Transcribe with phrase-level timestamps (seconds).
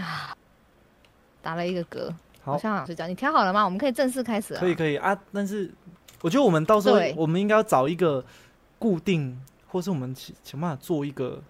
[0.00, 0.36] 啊，
[1.42, 2.12] 打了一个嗝。
[2.42, 3.64] 好我，想想睡觉，你调好了吗？
[3.64, 4.60] 我们可以正式开始了。
[4.60, 5.72] 可以可以啊，但是
[6.20, 8.24] 我觉得我们到时候我们应该要找一个
[8.78, 11.42] 固定，或是我们想想办法做一个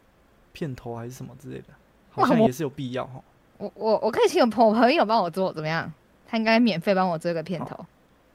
[0.52, 1.68] 片头还是什么之类的，
[2.10, 3.20] 好像也是有必要哈。
[3.58, 5.92] 我我我可以请我朋朋友帮我做，怎么样？
[6.26, 7.84] 他应该免费帮我做一个片头。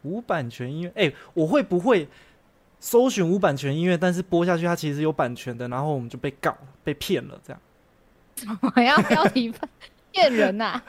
[0.04, 2.08] 无版权音乐，哎、我会不会
[2.80, 7.62] 搜寻无版权音乐，但是播下去它其实有版权的，然后我们就被告被骗了这样。
[8.76, 9.54] 我要标题
[10.12, 10.82] 骗人呐、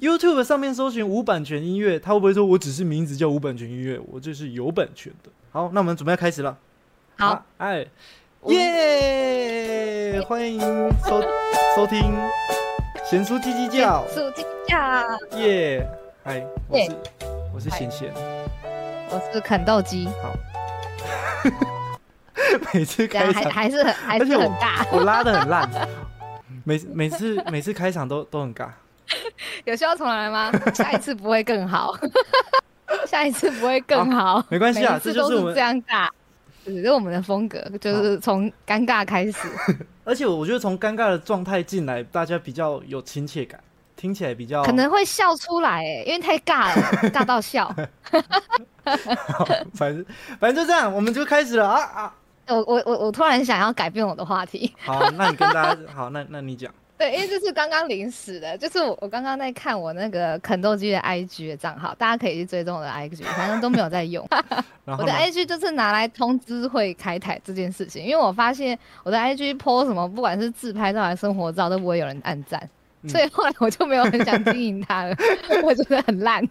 [0.00, 5.30] YouTube 上面搜寻无版权音乐，他会不会说我只是名字叫无版权音乐，我这是有版权的？
[5.50, 6.56] 好，那我们准备要开始了。
[7.18, 7.86] 好啊，哎，
[8.40, 10.20] 我耶！
[10.22, 10.60] 欢迎
[11.04, 11.22] 收
[11.76, 12.12] 收听
[13.04, 15.86] 贤叔叽叽叫，叽叽叫，耶！
[16.24, 16.96] 嗨，我耶是
[17.54, 18.12] 我是嗨贤贤。
[19.10, 20.08] 我是啃豆鸡，
[22.72, 25.70] 每次开场还是很还而且我是很大，我拉的很烂，
[26.64, 28.68] 每每次 每次开场都都很尬。
[29.64, 30.50] 有需要重来吗？
[30.72, 31.94] 下一次不会更好，
[33.06, 36.08] 下一次不会更好，没关系啊这就是我们都是这样尬，
[36.64, 39.38] 只是我们的风格，就是从尴尬开始。
[40.04, 43.60] 而且我觉得从尴尬的状态进来，大家比较有亲切感，
[43.96, 47.74] 听起来比较可能会笑出来，哎，因为太尬了，尬到笑。
[49.74, 50.04] 反正
[50.40, 52.14] 反正就这样，我们就开始了啊啊！
[52.52, 64.26] 我我我我突然想要改变我的话题，好，那你跟大家 好，那那你讲，对，因为这是刚刚临时的，就是我我刚刚在看我那个肯豆机的 IG 的账号，大家可以去追踪我的 IG，反正都没有在用。
[64.86, 72.60] 我的？IG 就是拿来通知会开台这件事情，因为我发现我的 IG po 什么，不管是自拍照还是生活照，都不会有人按赞，
[73.02, 75.16] 嗯所以后来我就没有很想经营它了，
[75.62, 76.46] 我觉得很烂。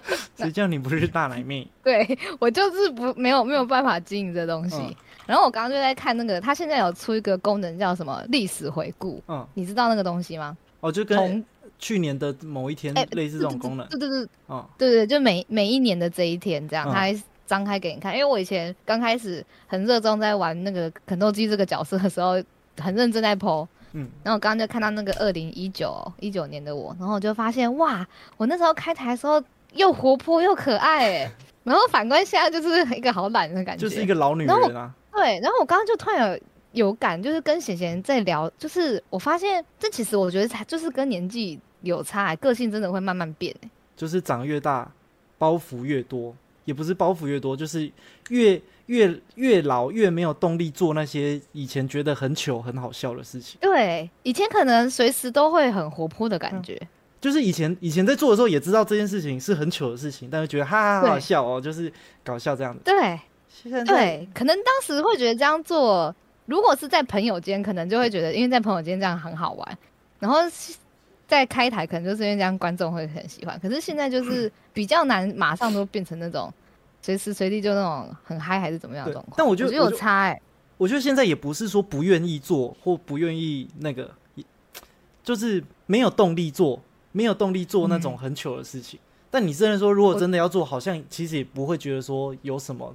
[0.36, 1.66] 谁叫你不是大奶妹？
[1.84, 4.76] 对我就是不没有没有办法经营这东西。
[4.76, 10.54] 嗯然后我刚刚就在看那个，它现在有出一个功能叫什么历史回顾，嗯，你知道那个东西吗？
[10.80, 11.44] 哦，就跟从
[11.78, 13.86] 去年的某一天哎类似这种功能。
[13.86, 18.12] 对对对嗯对对，就每每一年的这一天这样，嗯它还张开给你看。
[18.12, 22.32] 因为我以前刚开始很热衷在玩那个肯豆基这个角色的时候，
[22.78, 23.66] 很认真在 PO。
[23.92, 28.04] 嗯，然后我刚刚就看到那个二零一九一九年的我，然后我就发现哇，
[28.36, 29.40] 我那时候开台的时候
[29.74, 31.30] 又活泼又可爱哎，
[31.64, 34.92] 然后反观现在就是一个好懒的感觉，就是一个老女人啊。
[35.12, 36.40] 对，然后我刚刚就突然有
[36.72, 43.70] 有感，就是跟贤贤在聊，就是我发现这其实我觉得才就是跟年纪有差欸，个性真的会慢慢变欸。
[43.94, 44.90] 就是长越大，
[45.36, 46.34] 包袱越多，
[46.64, 47.90] 也不是包袱越多，就是
[48.30, 53.58] 越越越老越没有动力做那些以前觉得很糗很好笑的事情。
[53.60, 56.62] 对，以前可能随时都会很活泼的感嗯。
[56.62, 56.88] 觉，
[57.22, 61.90] 就是以前以前在做的时候也知道这件事情是很糗的事情，但是觉得哈哈哈好笑哦，就是
[62.24, 62.80] 搞笑这样子。
[62.84, 66.12] 对现在对，可能当时会觉得这样做，
[66.46, 69.78] 如果是在朋友间，可能就会觉得，因为在朋友间这样很好玩，
[70.18, 70.74] 然后是
[71.28, 73.56] 在开台，可能就是因为这样观众会很喜欢。
[73.60, 76.52] 可是现在就是比较难，马上都变成那种
[77.02, 79.34] 随时随地就那种很嗨还是怎么样的状况。
[79.38, 80.42] 但我觉得有差哎、
[80.76, 84.10] 我觉得现在也不是说不愿意做或不愿意那个，
[85.22, 88.98] 就是没有动力做，没有动力做那种很糗的事情。
[89.30, 92.94] 但你真的说，如果真的要做，好像其实也不会觉得说有什么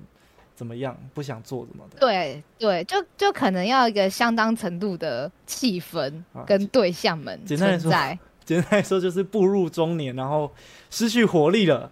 [0.56, 2.00] 怎么样，不想做什么的。
[2.00, 7.92] 对对，就就可能要一个相当程度的气氛啊跟对象们简单来说。
[8.46, 10.50] 简单来说，就是步入中年，然后
[10.90, 11.92] 失去活力了。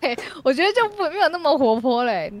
[0.00, 2.32] 对，我觉得就不没有那么活泼嘞，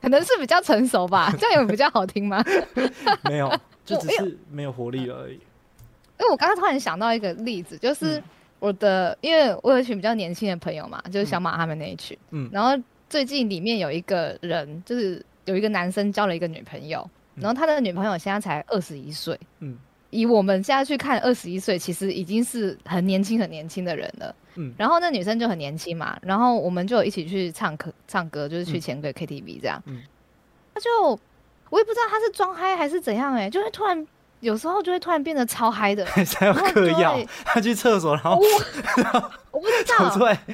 [0.00, 2.42] 可能是比较成熟吧， 这样有比较好听吗？
[3.28, 3.52] 没有，
[3.84, 5.34] 就只是没有活力了而已。
[5.34, 8.22] 因为我刚刚突然想到一个例子，就是嗯
[8.64, 12.48] 我的，因为我有一群比较年轻的朋友嘛，就是小马他们那一群，嗯。
[12.50, 12.70] 然后
[13.10, 17.42] 最近里面有一个人，就是有一个男生交了一个女朋友，嗯。
[17.42, 19.76] 然后他的女朋友现在才二十一岁，嗯。
[20.08, 24.34] 以我们现在去看，二十一岁其实已经是很年轻、很年轻的人了。
[24.54, 24.72] 嗯。
[24.78, 28.80] 然后那女生就很年轻嘛，然后我们就一起去唱歌，唱歌就是去嗯。
[28.80, 29.82] 钱柜 KTV 这样。
[29.84, 30.00] 嗯。
[30.72, 31.20] 他就
[31.68, 34.06] 我也不知道他是装嗨还是怎样、欸，哎，就会突然
[34.44, 36.04] 有时候就会突然变得超嗨的。
[36.38, 38.40] 还要嗑药，他去厕所，然后我
[39.58, 39.98] 不知道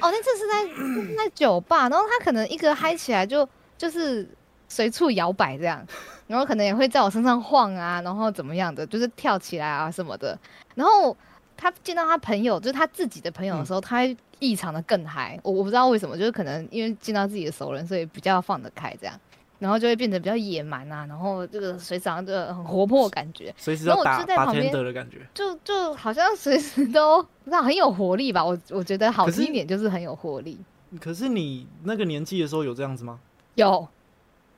[0.01, 4.27] 哦，那次是在在酒吧，然后他可能一个嗨起来就就是
[4.67, 5.85] 随处摇摆这样，
[6.27, 10.37] 然后可能也会在我身上晃啊，然后怎么样的，就是跳起来啊什么的。
[10.75, 11.15] 然后
[11.57, 15.37] 他见到他朋友，就是他自己的朋友的时候，他会异常的更嗨。
[15.43, 19.19] 我我不知道为什么，就是可能因为见到自己的熟人，所以比较放得开这样，
[19.61, 23.53] 然后就会变得比较野蛮啊，然后这个水长就很活泼的感觉。
[23.55, 25.19] 随时然后我要打就在旁边的感觉。
[25.35, 30.59] 就就好像随时都不知道很有活力吧，我我觉得好听一点就是很有活力。
[30.99, 33.19] 可是你那个年纪的时候有这样子吗？
[33.53, 33.87] 有，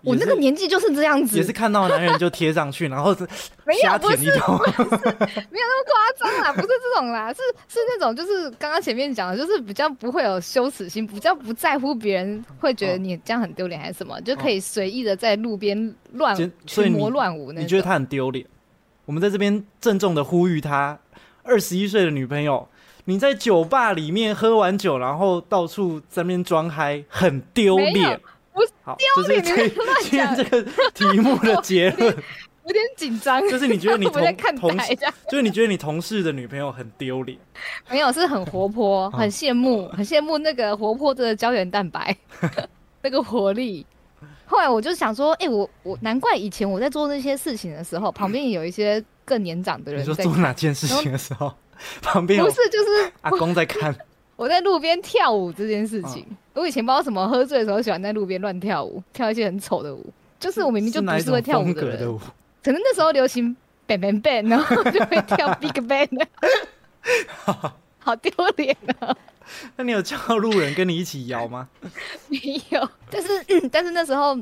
[0.04, 3.24] 我那个年纪就是这样子，也是看到男人就贴上去，然后是
[3.66, 4.18] 没有不是。
[4.18, 17.64] 没有那么夸张啦，不是这种啦，是是那种就是刚刚前面讲的，就是比较不会有羞耻心，比较不在乎别人会觉得哦你这样很丢脸还是什么，就可以随意的在路边乱简所以你群魔乱舞那种。
[17.64, 18.46] 你觉得他很丢脸？
[19.06, 21.00] 我们在这边郑重的呼吁他，
[21.44, 22.68] 二十一岁的女朋友，
[23.06, 28.20] 你在酒吧里面喝完酒，然后到处在那边装嗨，很丢没脸有。
[28.54, 30.64] 不是好，丢脸这是你不要乱今天讲这个
[30.94, 32.16] 题目的结论，
[32.66, 34.06] 有点紧张， 就是你觉得你
[34.58, 34.96] 同事
[35.30, 37.38] 就是你觉得你同事的女朋友很丢脸，
[37.90, 42.16] 没有是很活泼，哦很羡慕，很羡慕那个活泼的胶原蛋白，
[43.02, 43.86] 那个活力。
[44.46, 51.52] 后来我就想说，哎、我我难怪以前我在做那些事情的时候，旁边有一些更年长的你说人在看，做哪件事情的时候，
[52.02, 53.96] 旁边不是就是阿公在看，
[54.36, 56.26] 我在路边跳舞这件事情。
[56.30, 60.06] 嗯我以前不知道什么喝醉的时候喜欢在路边乱跳舞，跳一些很丑的舞，
[60.40, 62.20] 就是我明明就不是会跳舞的人，的舞？
[62.64, 63.58] 可能那时候流行
[63.88, 66.28] bang bang bang，然后就会跳 big bang，
[67.98, 69.18] 好丢脸啊！
[69.78, 71.68] 那你有叫路人跟你一起摇吗？
[72.30, 72.38] 没
[72.70, 74.38] 有，但是、但是那时候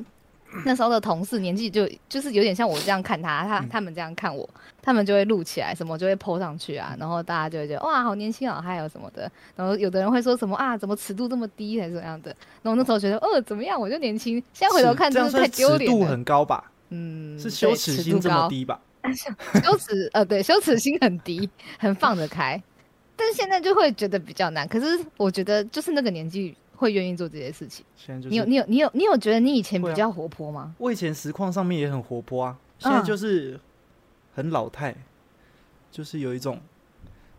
[0.65, 3.69] 那时候的同事年纪就就是有点像我这样看他，他嗯。
[3.69, 4.47] 他们这样看我，
[4.81, 16.71] 他们就会录起来，什么就会 PO 上去啊，然后大家就会觉得哇好年轻啊，还有什么的，然后有的人会说什么啊怎么尺度这么低还是怎么样的，然后那时候觉得呃怎么样我就年轻，现在回头看真的太算尺度丢脸了，很高吧？
[16.89, 18.79] 嗯，是羞耻心这么低吧？
[19.63, 21.49] 羞耻呃对羞耻心很低，
[21.79, 22.61] 很放得开，
[23.15, 24.67] 但是现在就会觉得比较难。
[24.67, 24.85] 可是
[25.17, 27.85] 我觉得就是那个年纪会愿意做这些事情。
[27.95, 30.73] 现在就是你有你有你有你有觉得你以前比较活泼吗？
[30.79, 33.59] 我以前实况上面也很活泼啊，现在嗯就是
[34.33, 34.95] 很老态，
[35.91, 36.59] 就是有一种，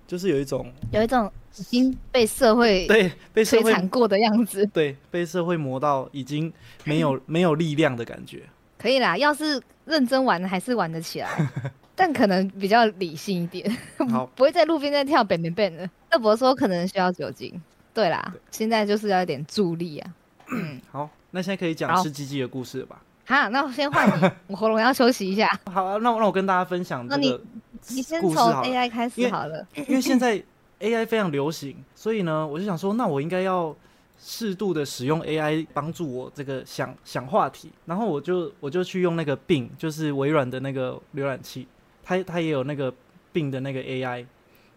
[0.06, 4.64] 就是有一种有一种已经被社会对被摧残过的样子。
[4.66, 6.52] 对被社会磨到已经
[6.84, 8.44] 没有没有力量的感觉。
[8.78, 11.28] 可以啦，要是认真玩还是玩得起来，
[11.96, 13.76] 但可能比较理性一点，
[14.10, 15.90] 好， 不会在路边再跳 bang bang bang 的。
[16.12, 17.60] 乐博说可能需要酒精。
[17.94, 20.14] 对啦，对现在就是要一点助力啊。
[20.52, 23.02] 嗯好，那现在可以讲吃鸡鸡的故事了吧？
[23.24, 25.48] 好，那我先换你，我喉咙要休息一下。
[25.72, 27.44] 好啊，那我那我跟大家分享那你这个
[27.88, 29.66] 你先从，AI 开始好了。
[29.88, 30.42] 因为现在
[30.80, 33.74] AI 非常流行，所以呢，我就想说，那我应该要
[34.18, 41.66] 适度的使用 AI 帮助我这个想想话题，然后我就我就去用那个 Bing，就是微软的那个浏览器，
[42.02, 42.92] 它它也有那个
[43.32, 44.26] Bing 的那个 AI，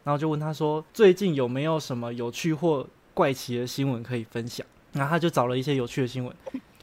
[0.03, 4.63] 然后就问他说，最近有没有什么有趣或怪奇的新闻可以分享？
[4.93, 6.35] 然后他就找了一些有趣的新闻。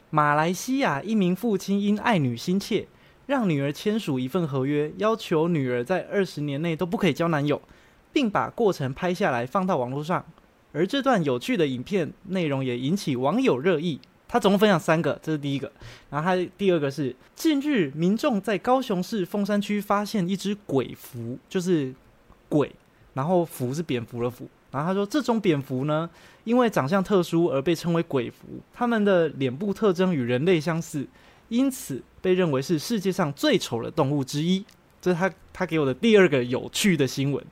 [0.09, 2.85] 马来西亚一名父亲因爱女心切，
[3.27, 7.61] 让女儿签署一份合约，要求女儿在二十年内都不可以交男友，
[8.11, 10.25] 并把过程拍下来放到网络上。
[10.73, 14.01] 而这段有趣的影片内容也引起网友热议。
[14.27, 15.71] 他总共分享三个，这是第一个。
[16.09, 21.93] 然后他第二个是，近日民众在高雄市凤山区发现一只鬼蝠，就是
[22.49, 22.71] 鬼，
[23.13, 24.49] 然后蝠是蝙蝠的蝠。
[24.73, 26.09] 然后他说，这种蝙蝠呢，
[26.43, 31.07] 因为长相特殊而被称为鬼蝠，它们的脸部特征与人类相似，
[31.49, 34.65] 因此被认为是世界上最丑的动物之一。
[34.99, 37.45] 这是他他给我的第二个有趣的新闻。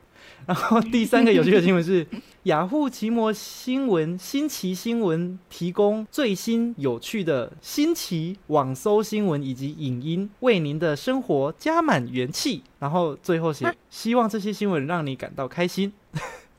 [0.47, 2.07] 然后第三个有趣的新闻是，
[2.43, 12.63] 雅虎奇摩新闻新奇新闻提供最新有趣的新奇网搜新闻以及影音，为您的生活加满元气。
[12.79, 15.93] 然后最后写，希望这些新闻让你感到开心。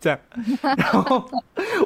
[0.02, 0.18] 这样，
[0.76, 1.24] 然后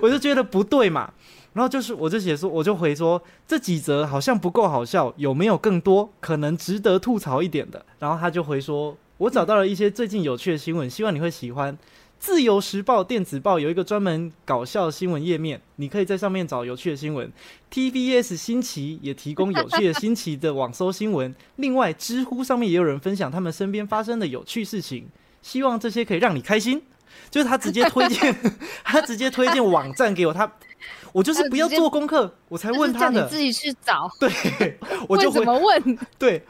[0.00, 1.12] 我就觉得不对嘛。
[1.52, 7.84] 然后就是，我就写说，我就回说，这几则好像不够好笑，有没有更多可能值得吐槽一点的？
[7.98, 11.76] 然后他就回说，我找到了一些最近有趣的新闻，希望你会喜欢。
[12.18, 17.30] 自由时报电子报有一个专门搞笑新闻页面，你可以在上面找有趣的新闻。
[17.70, 21.34] TBS 新奇也提供有趣的新奇的网搜新闻。
[21.56, 25.06] 另外，知乎上面也有人分享他们身边发生的有趣事情，
[25.42, 26.82] 希望这些可以让你开心。
[27.30, 28.34] 就是他直接推荐，
[28.84, 30.50] 他直接推荐网站给我，他
[31.12, 35.98] 我就是不要做功课，我才问他的自，己去找，对， 我就回怎回么问？
[36.18, 36.44] 对，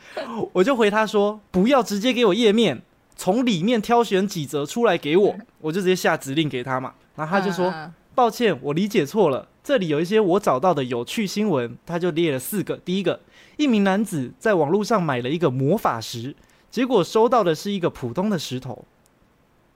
[0.52, 2.82] 我就回他说不要直接给我页面，
[3.16, 6.94] 从里面挑选几则出来给我， 我就直接下指令给他嘛。
[7.14, 12.74] 然后他就说、嗯抱歉，我理解错了，这里有一些我找到的有趣新闻，他就列了四个。
[12.78, 13.20] 第一个，
[13.58, 16.34] 一名男子在网络上买了一个魔法石，
[16.70, 18.86] 结果收到的是一个普通的石头。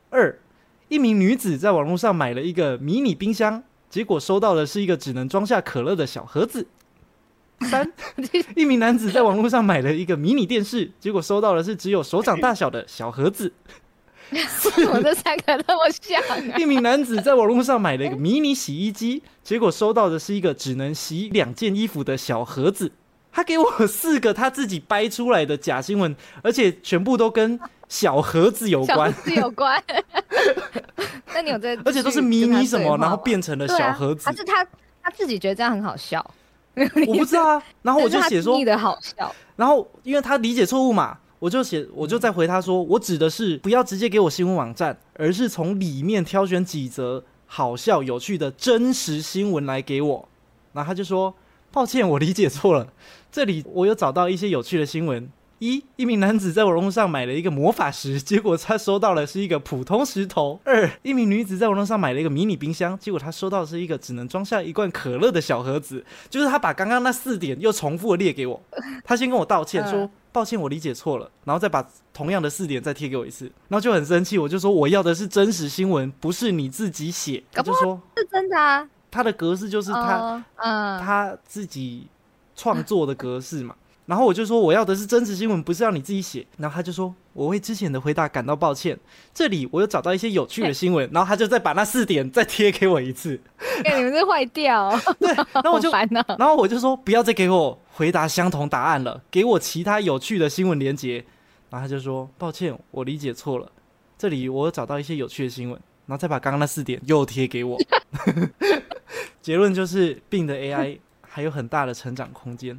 [0.08, 0.38] 二，
[0.90, 6.66] 一名女子在网络上买了一个迷你冰箱，结果收到的是一个只能装下可乐的小盒子。
[7.60, 7.92] 三，
[8.56, 13.52] 一名男子在网络上买了一个迷你电视，结果收到的是只有手掌大小的小盒子。
[14.32, 16.58] 为什么这三个那么像啊？
[16.58, 22.90] 一名男子在网络上买了一个迷你洗衣机，结果收到的是一个只能洗两件衣服的小盒子。
[23.32, 27.58] 他给我四个他自己掰出来的假新闻，而且全部都跟
[27.88, 29.82] 小盒子有关，是有关。
[31.32, 31.76] 那你有在？
[31.84, 34.26] 而且都是迷你什么，然后变成了小盒子。
[34.26, 34.66] 还是他
[35.00, 36.24] 他自己觉得这样很好笑？
[36.74, 37.62] 我不知道啊。
[37.82, 39.32] 然后我就写说的好笑。
[39.54, 50.28] 然后因为他理解错误嘛，我就写我就在回他说，我指的是不要直接给我新闻网站，而是从里面挑选几则好笑有趣的真实新闻来给我。
[50.72, 51.32] 然后他就说。
[51.72, 52.88] 抱歉，我理解错了。
[53.32, 66.04] 这里我有找到一些有趣的新闻：一，一名男子在网络上买了一个魔法石，结果他收到的是一个普通石头；二，一名女子在网络上买了一个迷你冰箱，结果她收到的是一个只能装下一罐可乐的小盒子。
[66.28, 68.60] 就是他把刚刚那四点又重复的列给我。
[69.04, 77.44] 他先跟我道歉，说抱歉，我理解错了，然后再把同样的四点再贴给我一次，然后就很生气，我就说我要的是真实新闻，不是你自己写。
[77.52, 78.88] 他就说是真的啊。
[79.12, 82.06] 他的格式就是他，嗯他自己
[82.60, 83.74] 创作的格式嘛。
[84.06, 86.44] 然后我就说我要的是真实新闻，不是要你自己写。
[86.58, 88.98] 然后他就说我为之前的回答感到抱歉。
[89.32, 91.08] 这里我又找到一些有趣的新闻。
[91.12, 93.40] 然后他就再把那四点再贴给我一次。
[93.84, 94.90] 哎，你们这坏掉？
[95.20, 95.32] 对。
[95.52, 101.24] 然后我就然后我就说不要再给我回答相同答案了，给我其他有趣的新闻连接。
[101.70, 103.70] 然后他就说抱歉，我理解错了。
[104.18, 105.80] 这里我有找到一些有趣的新闻。
[106.06, 107.78] 然后再把刚刚那四点又贴给我。
[109.40, 110.98] 结论就是病的 AI
[111.32, 112.78] 还有很大的成长空间。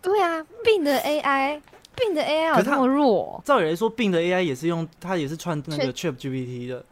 [0.00, 1.60] 对啊，病的 AI，
[1.96, 3.42] 病的 AI 有这么弱？
[3.44, 6.84] 照理来说，病的 AI 也是用它也是串那个 ChatGPT 的。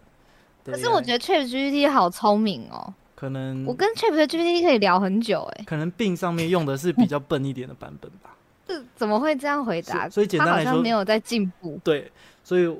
[0.65, 2.93] 可是我觉得 ChatGPT 好聪明哦。
[3.15, 5.65] 可能我跟 ChatGPT 可以聊很久哎。
[5.65, 8.35] 可能病上面用的是比较笨一点的版本吧。
[8.67, 10.09] 这怎么会这样回答？
[10.11, 11.81] 所以简单来说没有在进步。
[11.83, 12.11] 对，
[12.45, 12.71] 所以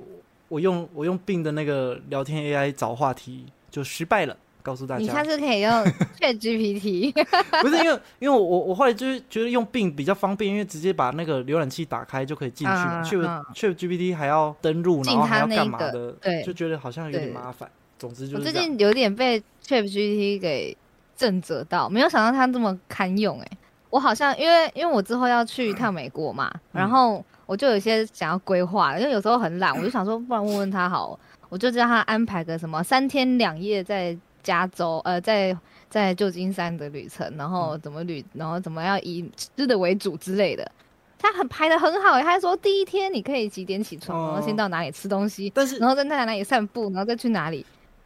[0.49, 4.37] 我用我用病的那个聊天 AI 找话题就失败了。
[4.69, 5.73] 告诉大家，你下次可以用
[6.21, 7.11] Chat GPT，
[7.63, 12.67] 不是因为因为我我后来就是觉得用病比较方便，因为直接把那个浏览器打开就可以进
[13.03, 13.43] 去嘛。
[13.55, 16.13] Chat Chat GPT 还要登录，然后还要干嘛的？
[16.21, 17.71] 对，就觉得好像有点麻烦。
[17.99, 20.77] 总之就是我最近有点被 Chat GPT 给
[21.17, 23.41] 震折到，没有想到它这么堪用。
[23.41, 23.49] 哎，
[23.89, 34.15] 我好像因为因为我之后要去一趟美国嘛，然后我就有些想要规划，因为有时候很懒，我就想说，不然问问他好，我就叫他安排个什么三天两夜在。
[34.43, 35.57] 加州，呃，在
[35.91, 40.71] 在旧金山的旅程，然后怎么旅，然后怎么要以吃的为主之类的，
[41.19, 42.21] 他很排的很好。
[42.21, 47.65] 他说第一天你可以几点起床，然后先到哪里吃东西，但是然后在那哪里散步，然后再去哪里。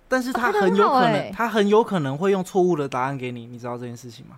[0.09, 4.37] 但是他很有可能，他很有可能会用错误的答案给你，你知道这件事情吗？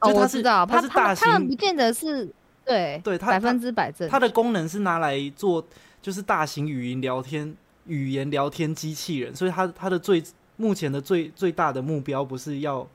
[0.00, 2.28] 哦，我知道，他是大型，他们不见得是
[2.64, 4.08] 对对，百分之百正。
[4.08, 5.64] 它的功能是拿来做
[6.02, 7.54] 就是大型语音聊天
[7.86, 10.22] 语言聊天机器人，所以它它的最。
[10.56, 12.86] 目前的最最大的目标不是要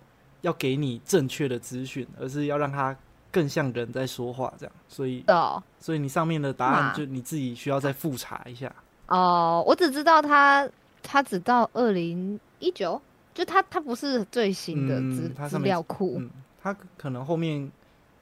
[0.41, 2.95] 要给你正确的资讯，而是要让它
[3.31, 4.75] 更像人在说话这样。
[4.87, 8.73] 所以，哦所以你上面的答案就你自己需要再复查一下。
[9.07, 10.67] 哦，我只知道它
[11.03, 13.01] 它只到二零一九，
[13.33, 16.17] 就它它不是最新的资资料库。
[16.19, 16.29] 嗯，
[16.61, 17.69] 它可能后面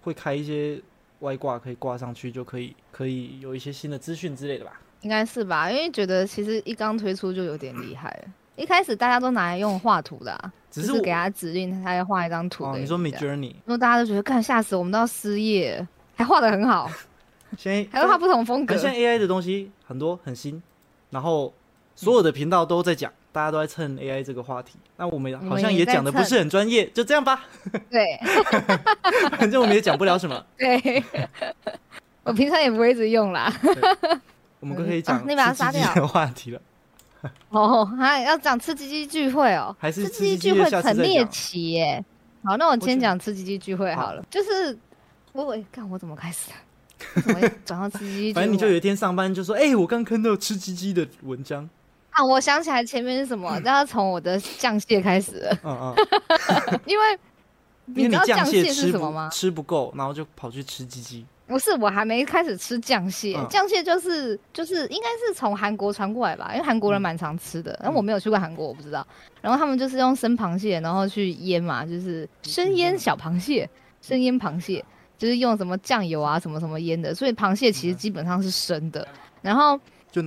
[0.01, 0.81] 会开一些
[1.19, 4.79] 外挂，可以挂上去，就可以可以有一些新的资讯之类的吧？
[5.01, 5.71] 应该是吧？
[5.71, 8.33] 因为觉得其实一刚推出就有点厉害了。
[8.59, 10.37] 一开始大家都拿来用画图的，
[10.69, 12.75] 只是给他指令，他要画一张图。
[12.75, 15.87] 你说 Mid Journey，因为大家都觉得，看吓死我们都要失业，
[16.17, 16.91] 还画的很好。
[17.57, 18.75] 现在还会画不同风格。
[18.75, 20.61] 现在 AI 的东西很多很新，
[21.09, 21.53] 然后
[21.95, 24.77] 所有的频道都在讲，大家都在蹭 AI 这个话题。
[24.97, 27.45] 那我们好像也讲的不是很专业，就这样吧。
[27.89, 28.19] 对，
[29.37, 30.45] 反正我们也讲不了什么。
[30.59, 31.01] 对，
[32.23, 33.51] 我平常也不会一直用啦。
[34.59, 36.61] 我们可以讲那把它杀掉的话题了。
[37.49, 42.03] 哦，还要讲吃鸡鸡聚会哦，还是吃鸡鸡聚会很猎奇耶。
[42.43, 44.23] 好，那我先讲吃鸡鸡聚会好了。
[44.29, 44.77] 就是
[45.33, 46.49] 我我看我怎么开始
[47.15, 48.33] 的，怎么转到吃鸡鸡？
[48.33, 51.69] 反正你就有一天上班就说，哎，我刚看到吃鸡鸡的文章
[52.11, 52.23] 啊。
[52.23, 55.49] 我想起来前面是什么， 然后从我的酱蟹开始。
[55.63, 57.19] 嗯嗯， 因为
[57.85, 59.29] 你知道酱蟹是什么吗？
[59.33, 61.25] 吃不够，然后就跑去吃鸡鸡。
[61.49, 63.37] 不是，我还没开始吃酱蟹。
[63.49, 67.77] 酱蟹就是就是应该是从韩国传过来吧，因为韩国人蛮常吃的。
[67.81, 69.05] 然后我没有去过韩国，我不知道。
[69.41, 73.69] 然后他们就是用生螃蟹，然后去腌嘛，就是生腌小螃蟹，
[74.01, 74.85] 生腌螃蟹，
[75.17, 77.13] 就是用什么酱油啊什么什么腌的。
[77.13, 79.05] 所以螃蟹其实基本上是生的。
[79.41, 79.79] 然后。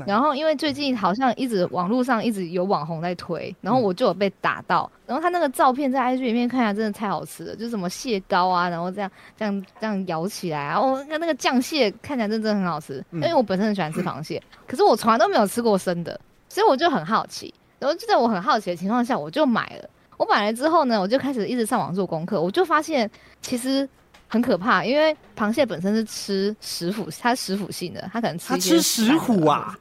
[0.06, 4.90] 然后，因为最近好像一直网络上一直有网红在推，然后我就有被打到。
[5.06, 13.04] 然后他那个照片在 IG 里面看起来真的太好吃了，就是什么蟹膏啊，然后这样这样这样咬起来啊，哦，那那个酱蟹看起来真的很好吃。
[13.10, 17.52] 因为我本身很喜欢吃螃蟹，可是我从来都没有吃过生的，所以我就很好奇。
[17.78, 19.90] 然后就在我很好奇的情况下，我就买了。
[20.16, 23.10] 我买了之后呢，我就开始一直上网做功课，我就发现
[23.40, 23.88] 其实
[24.32, 29.78] 很可怕，因为螃蟹本身是吃食腐，它是食腐性的，它可能吃它吃食 腐啊，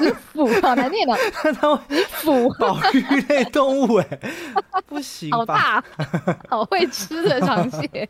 [0.00, 1.16] 食 腐，好难念哦，
[1.60, 4.18] 它会腐保育类动物哎，
[4.88, 5.46] 不行好？
[5.46, 5.82] 大，
[6.50, 8.08] 好会吃的螃蟹。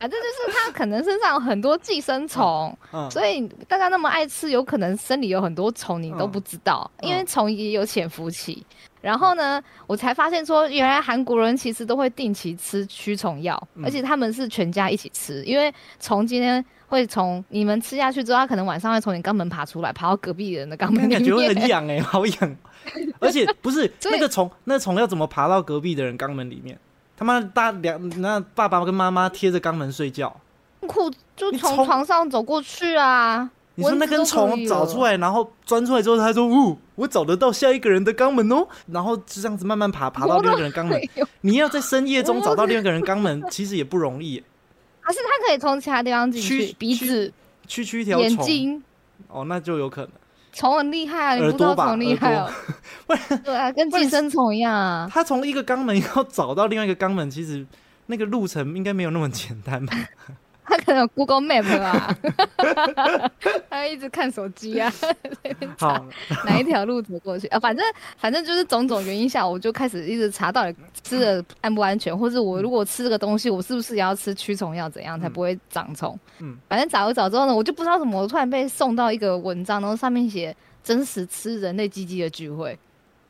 [0.00, 8.64] 反正就是它可能身上有很多寄生虫，嗯，所以大家那么爱吃，有可能身里有很多虫，你都不知道，嗯因为虫也有潜伏期。
[9.00, 21.68] 然后呢，我才发现说，原来韩国人其实都会定期吃驱虫药，嗯而且他们是全家一起吃，因为虫今天会从你们吃下去之后，它可能晚上会从你肛门爬出来，爬到隔壁人的肛门里感觉会很面。
[21.68, 22.56] 痒哎，好痒。
[23.20, 26.78] 而且不是那个虫，那虫要怎么爬到隔壁的人肛门里面？
[27.16, 30.34] 他妈大两那爸爸跟妈妈贴着肛门睡觉，
[30.86, 33.50] 裤就从床上走过去啊。
[33.78, 41.00] 你说那根虫找出来，然后钻出来之后，他说：“呜，我找得到下一个人的肛门哦。”然后就这样子慢慢爬，爬到另一个人肛门。
[41.42, 44.42] 你要在深夜中找到另一个人肛门，其实也不容易耶。
[45.00, 47.32] 还是他可以从其他地方进去，鼻子、
[47.68, 48.82] 区区一条虫，眼睛。
[49.28, 50.10] 哦，那就有可能。
[50.52, 52.50] 虫很厉害啊，你耳不知道朵吧虫厉害哦。
[53.44, 55.08] 对啊，跟寄生虫一样啊。
[55.08, 57.64] 他从一个肛门要找到另外一个肛门，其实
[58.06, 59.96] 那个路程应该没有那么简单吧？
[60.68, 62.16] 他可能有 Google Map 啊，
[63.70, 64.92] 他会一直看手机啊，
[65.78, 66.02] 查，
[66.44, 67.46] 哪一条路走过去。
[67.48, 67.58] 啊。
[67.58, 67.84] 反正
[68.18, 76.18] 反正就是种种原因下，我就开始一直查到底吃的安不安全，或是我如果吃这个东西，我是不是也要吃驱虫药，怎样才不会长虫？
[76.40, 76.56] 嗯。
[76.68, 82.78] 反正找一找之后呢，我就不知道怎么，我突然被送到一个文章，然后上面写真实吃人类鸡鸡的聚会，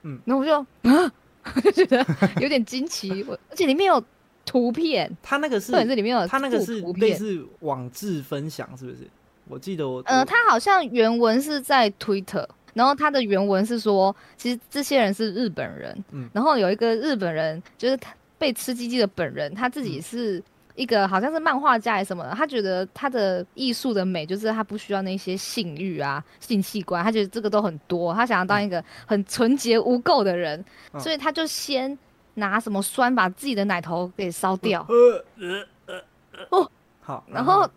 [0.03, 0.59] 嗯，然后我就
[0.91, 1.13] 啊，
[1.55, 2.05] 我就觉得
[2.41, 4.03] 有点惊奇，我而且里面有
[4.49, 6.81] 图片，他那个是重点是里面有他那个是。
[6.97, 9.07] 类似网志分享，是不是？
[9.47, 20.43] 我记得我呃，我他好像原文是在 Twitter，然后他的原文是说，其实这些人是日本人，嗯然后有一个日本人就是他被吃鸡鸡的本人，他自嗯己是
[20.75, 31.99] 一个好像是漫画家还是什么的，他觉得他的艺术的美就是他不需要那些性欲啊、性器官，他觉得这个都很多，他想要当一个很纯洁无垢的人，嗯所以他就先
[32.39, 36.03] 拿什么酸把自己的奶头给烧掉，呃呃呃
[36.51, 37.69] 哦，好，然后，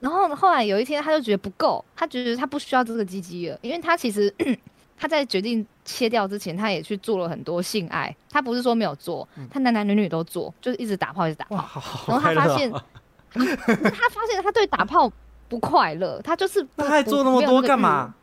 [0.00, 4.32] 然后后来有一天，他就觉得不够，他觉得他不需要这个鸡鸡了，因为他其实
[4.98, 11.80] 他在决定切掉之前，他也去做了很多性爱，他不是说没有做，他男男女女都做，就是一直打炮，一直打哇，炮。
[11.80, 12.70] 好好然后他发现
[13.32, 15.12] 他发现他对打炮
[15.48, 17.78] 不快乐，他就是不还做那么多干？
[17.78, 18.14] 嘛？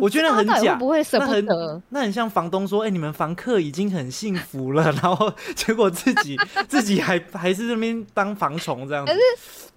[0.00, 1.82] 我觉得很假不会舍那很不得？
[1.88, 6.36] 那很像房东说：“哎、你们房客已经很幸福了， 然后结果自己
[6.68, 9.12] 自己还还是那边当房虫这样子。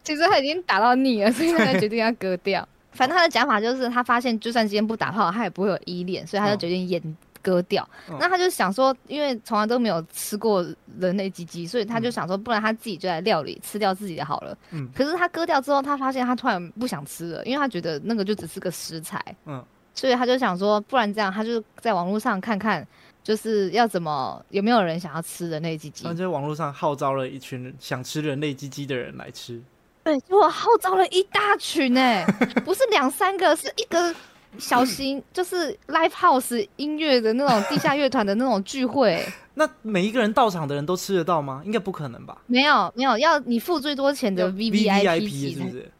[0.03, 2.67] 其实他已经打到腻了，所以他才决定要割掉。
[2.91, 7.01] 反正他的讲法就是，他发现就算今天不打炮，他也不会有依恋，所以他就嗯决定阉
[7.41, 7.87] 割掉。
[8.09, 10.63] 嗯那他就想说，因为从来都没有吃过
[10.99, 14.55] 人类鸡鸡，所以他就想说，不然他自己就来料理，吃掉自己的好了。
[14.71, 19.19] 嗯可是他割掉之后，他发现他突然不想吃了，因为他觉得那个就只是个食材。
[19.45, 19.63] 嗯
[19.93, 22.86] 所以他就想说，不然这样，他就在网络上看看，
[23.23, 29.62] 就是要怎么有没有人想要吃人类鸡鸡在网络上号召了一群想吃人类鸡鸡的人来吃。
[30.03, 32.25] 对，结果号召了一大群哎，
[32.65, 34.13] 不是两三个，是一个
[34.58, 39.25] 小型，就是 live house 音乐的那种地下乐团的那种聚会。
[39.56, 41.62] 那每一个人到场的人都吃得到吗？
[41.63, 42.39] 应该不可能吧？
[42.47, 45.91] 没有没有，要你付最多钱的 V V I P 是不是？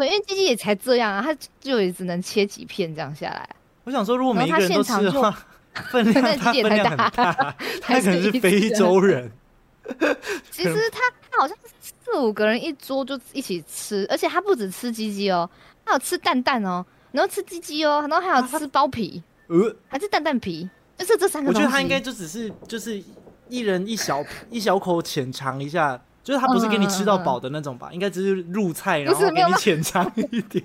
[0.00, 3.46] 对，因为鸡鸡也才这样啊，它就也只能切几片这样下来。
[3.84, 5.36] 我想说，如果每一个人都吃的话，
[5.90, 9.30] 分量那他分量很大大， 他可能是非洲人。
[10.50, 15.48] 其实他他好像是四五个人一桌就一起吃，而且他不止吃鸡鸡哦，
[15.84, 21.54] 他有吃蛋蛋哦，然后吃鸡鸡哦，然后还有吃包皮，呃，还是蛋蛋皮，就是这三个我。
[21.54, 23.02] 觉得他应该就只是就是
[23.48, 27.90] 一人一小一小口浅尝一下，就是他不是给你吃到饱的那种吧？
[27.92, 30.64] 应该只是入菜，然后给你浅尝一点。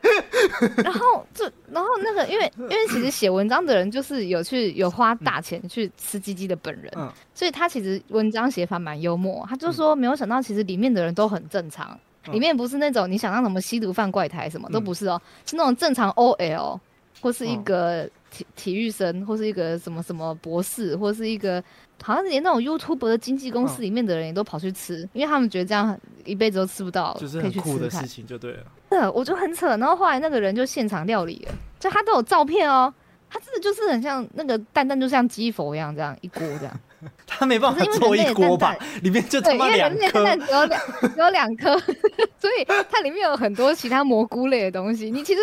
[0.82, 9.44] 然后就然后那个，因为 因为其实写文章的人就是有去有花大钱去吃鸡鸡的本人，嗯所以他其实文章写法蛮幽默。
[9.46, 16.80] 他就说没有想到，其实里面的人都很正常，嗯里面不是那种你想象什么吸毒犯怪胎什么嗯都不是哦，是那种正常 OL
[17.20, 21.62] 或是一个体体育生，或是一个什么什么博士，或是一个
[22.02, 28.06] 好像连那种 YouTube 的经纪公司嗯里面的人也都跑去吃，因为他们觉得这样一辈子都吃不到，就是很酷的事。
[28.06, 28.64] 情就对了。
[28.90, 29.76] 对，我就很扯。
[29.76, 32.92] 然后后来那个人就现场料理了，就他都有照片哦。
[33.30, 36.80] 他真的就是很像那个蛋蛋，就像鸡佛一样，这样一锅这样。
[37.26, 40.24] 他没办法做一锅吧，里面就他对，因妈两颗。
[40.24, 41.78] 蛋蛋只有两只有两颗，
[42.38, 45.10] 所以它里面有很多其他蘑菇类的东西。
[45.10, 45.40] 你其实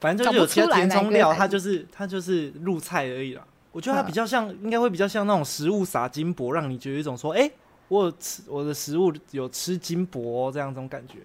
[0.00, 3.42] 反正就是有其他找不出来填充料，它就是它就是入菜而已啦。
[3.74, 7.50] 我觉得它嗯比较像，应该会比较像那种食物撒金箔，让你觉得有一种说，哎、
[7.88, 11.18] 我有吃我的食物有吃金箔这样一种感觉，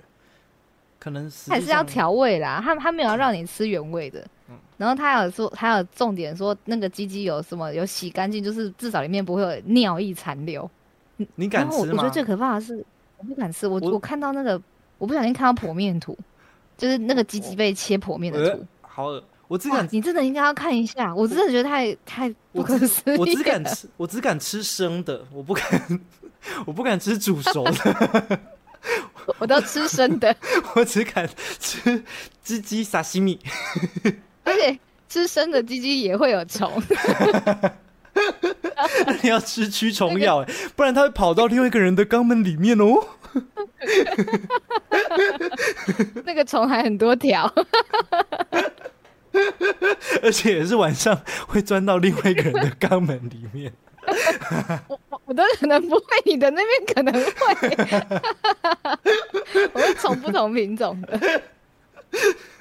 [1.00, 4.20] 可能实际还是要上调味啦，他他没有让你吃原味的。
[4.50, 10.68] 嗯然后他有说，他有重点说那个鸡鸡有什么有洗干净，就是至少里面不会有尿液残留。
[11.36, 12.10] 你敢吃吗我我觉得？
[12.10, 12.84] 最可怕的是，
[13.18, 13.68] 我不敢吃。
[13.68, 14.60] 我我我看到那个，
[14.98, 16.18] 我不小心看到剖面图，
[16.78, 18.66] 就是那个鸡鸡被切剖面的呃图。
[18.82, 23.18] 好恶，我只敢，你真的应该要看一下，我真的觉得太太不我只可思议了。
[23.18, 26.00] 我只敢吃，我只敢吃生的，我不敢，
[26.68, 28.40] 我不敢吃煮熟的，
[29.40, 30.36] 我都吃生的，
[30.76, 31.28] 我只敢
[31.60, 32.04] 吃
[32.44, 33.40] 鸡鸡沙西米。
[34.44, 36.72] 而且吃生的鸡鸡也会有虫。
[39.06, 43.08] 那你要吃驱虫药哎，不然它会跑到另外一个人的肛门里面哦。
[46.26, 47.52] 那个虫还很多条，
[50.24, 53.72] 而且也是晚上会钻到另外一个人的肛门里面。
[54.88, 57.30] 我我都可能不会，你的那边可能会。
[59.74, 61.42] 我是从不同品种的。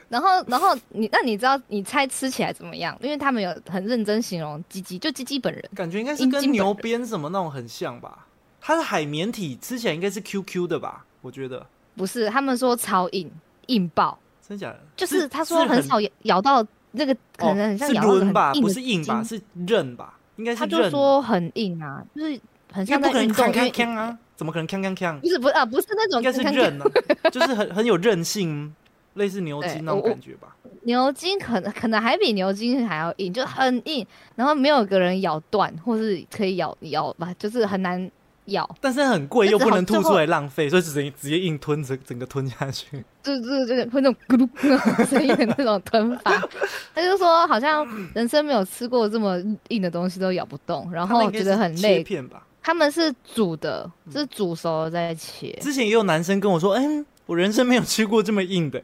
[0.09, 2.99] 然后，然后你那你知道你猜吃起来怎么样？
[3.03, 8.27] 因为他们有很认真形容鸡鸡，就鸡鸡本人感觉应该是跟牛鞭什么那种很像吧？
[8.61, 11.05] 它是海绵体，吃起来应该是 QQ 的吧？
[11.23, 11.65] 我觉得，
[11.97, 13.31] 不是，他们说超硬
[13.67, 14.81] 硬爆，真假的？
[14.97, 20.15] 就是他说很少咬咬到那个，可能很像哦、是咬到一个抡吧，不是硬吧，是韧吧？
[20.37, 20.67] 应该是他。
[20.67, 22.41] 就说很硬啊，就是
[22.73, 24.19] 很像在运动，啊？
[24.37, 25.19] 怎么可能锵锵锵？
[25.21, 26.85] 不是不是啊，不是那种应该是韧啊，
[27.31, 28.73] 就是很很有韧性，
[29.15, 30.55] 类似牛筋那种感觉吧？
[30.83, 38.11] 牛筋可能可能还比牛筋还要硬，就很硬，然后没有个人咬断，或是可以咬咬吧，就是很难
[38.49, 43.05] 咬，但是很贵，又不能吐出来浪费，所以只能直接硬吞，整整个吞下去。
[43.23, 46.49] 就就就是会那种咕噜咕噜声音的那种吞法。
[46.95, 52.03] 他就说好像人生没有吃过这么硬的东西都咬不动，然后觉得很累。
[52.03, 52.43] 片吧？
[52.63, 55.57] 他们是煮的，是煮熟了再切。
[55.61, 56.85] 之前也有男生跟我说：“哎、
[57.27, 58.83] 我人生没有吃过这么硬的。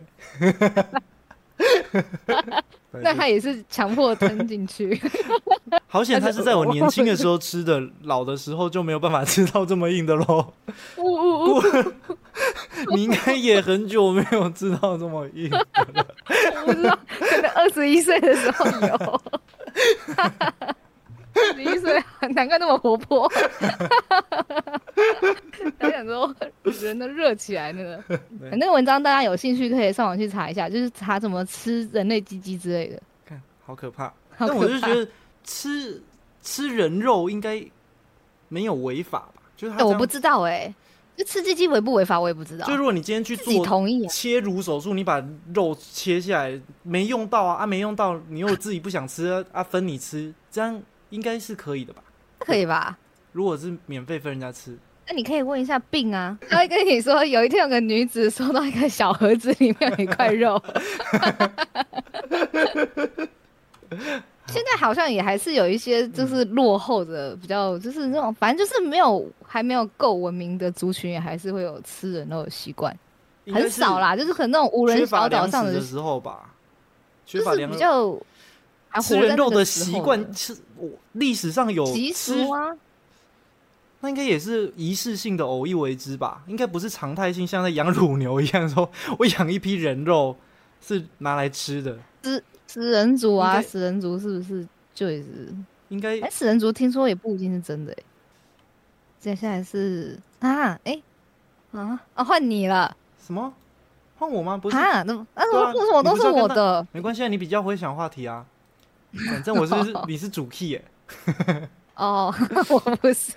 [3.03, 5.01] 那他也是强迫吞进去。
[5.87, 10.53] 好险，他是在我年轻的时候吃的，老的时候就没有办法吃到这么硬的喽。
[10.97, 11.63] 呜呜呜！
[12.95, 15.51] 你应该也很久没有吃到这么硬。
[15.53, 19.21] 我不知道，可能二十一岁的时候有。
[21.35, 22.03] 二十一岁，
[22.35, 23.29] 难怪那么活泼。
[25.79, 26.33] 还想说
[26.83, 28.03] 人都热起来那个。
[28.53, 33.03] 那个文章大家有兴趣可以上网去查一下，就是查怎么吃人类鸡鸡之类的。
[33.25, 34.13] 看，好可怕。
[34.37, 35.09] 好但我就觉得
[35.45, 36.03] 吃
[36.43, 37.65] 吃人肉应该
[38.49, 39.43] 没有违法吧？
[39.57, 40.75] 就是我不知道哎、
[41.17, 42.67] 就吃鸡鸡违不违法，我也不知道。
[42.67, 52.03] 就如果你今天去做同意啊，切乳手术，你把肉切下来没用到啊啊没用到，你又自己不想吃啊啊分你吃，这样应该是可以的吧？
[52.41, 52.99] 可以吧？
[53.31, 60.63] 如果是免费分人家吃，那你可以问一下病啊，他会跟你说，有一天有个女子收到一个小盒子，里面有一块肉。
[64.47, 72.97] 现在好像也还是有一些就是落后的，比较就是那种，反正就是没有还没有够文明的族群，也还是会有吃人肉的习惯，
[73.53, 76.51] 很少啦，就是可能那种无人小岛上的，时候吧，
[77.25, 78.17] 缺就是比较
[78.89, 82.77] 还吃活人肉的习惯，是我历史上有习吃俗啊，
[84.05, 88.87] 那应该也是仪式性的偶一为之吧，应该不是常态性，像在养乳牛一样，说
[89.19, 90.37] 我养一批人肉
[90.87, 95.55] 是拿来吃的，食食人族啊，食人族是不是就也是？
[95.89, 97.97] 应该哎，食人族听说也不一定是真的哎。
[99.21, 101.01] 接下来是啊，哎
[101.73, 103.55] 啊啊，换你了什么？
[104.19, 104.59] 换我吗？
[104.59, 106.87] 不是，啊，那那为什么都是我的？
[106.93, 108.45] 没关系啊，你比较会想话题啊。
[109.31, 109.75] 反正我是
[110.07, 110.85] 你是主 key 耶、
[111.95, 112.35] 哦，
[112.69, 113.33] 我不是，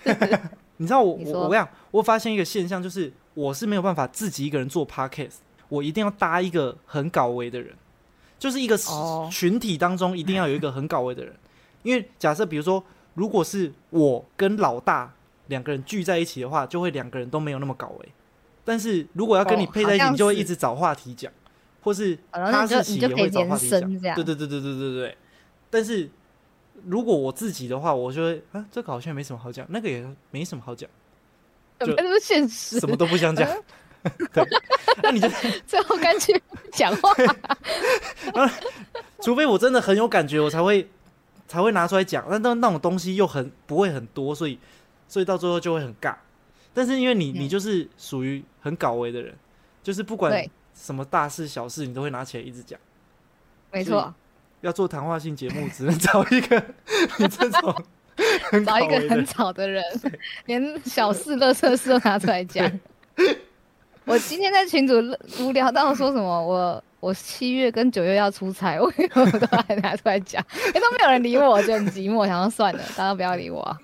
[0.78, 5.36] 你知道我我我讲，我发现一个现象，就是我是没有办法自己一个人做 podcast，
[5.70, 7.76] 我一定要搭一个很搞维的人，
[8.40, 11.34] 就是一个哦群体当中一定要有一个很搞维的人。
[11.84, 15.14] 因为假设比如说，如果是我跟老大
[15.48, 18.10] 两个人聚在一起的话，就会两个人都没有那么搞维。
[18.66, 21.32] 但是如果要跟你哦配在一起，你就会一直找话题讲，
[21.82, 23.82] 或是哦然后你就哈士奇你就可以也会找话题讲。
[23.90, 25.18] 对对对对对对对。
[25.70, 26.10] 但是
[26.86, 30.90] 如果我自己的话，我就会啊，这个好像没什么好讲，那个也没什么好讲，
[31.80, 32.80] 就怎么那么现实？
[32.80, 33.50] 什么都不想讲。
[34.32, 34.48] 对，
[35.04, 35.28] 那你就
[35.68, 37.12] 最后干脆不讲话，
[39.22, 40.88] 除非我真的很有感觉，我才会
[41.48, 42.26] 才会拿出来讲。
[42.30, 44.58] 但那那种东西又很不会很多，所以
[45.10, 46.16] 所以到最后就会很尬。
[46.74, 49.36] 但是因为你嗯你就是属于很搞维的人，
[49.84, 52.80] 就是不管什么大事小事，你都会拿起来一直讲。
[53.72, 54.14] 没错，
[54.62, 56.64] 要做谈话性节目，只能找一个
[57.20, 57.74] 你这种
[58.66, 59.84] 找一个很吵的人，
[60.46, 62.70] 连小事、乐色事都拿出来讲。
[64.06, 64.96] 我今天在群主
[65.40, 73.62] 无聊到说什么，我我七月跟九月要出差，我 我都还拿出来讲，因为都没有人理我，我就很寂寞，想说算了，大家不要理我。
[73.62, 73.78] 啊、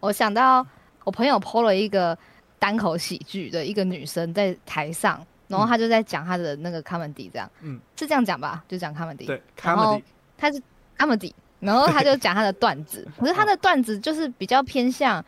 [0.00, 0.66] 我想到
[1.04, 2.18] 我朋友 PO 了一个
[2.58, 7.78] 单口喜剧的一个女生在台上，然后他就在讲他的那个 comedy，这样，嗯。
[7.96, 8.62] 是这样讲吧？
[8.68, 10.02] 就讲 comedy，对然后，comedy，
[10.38, 10.62] 他是
[10.96, 15.22] comedy，然后他就讲他的段子， 可是他的段子就是比较偏向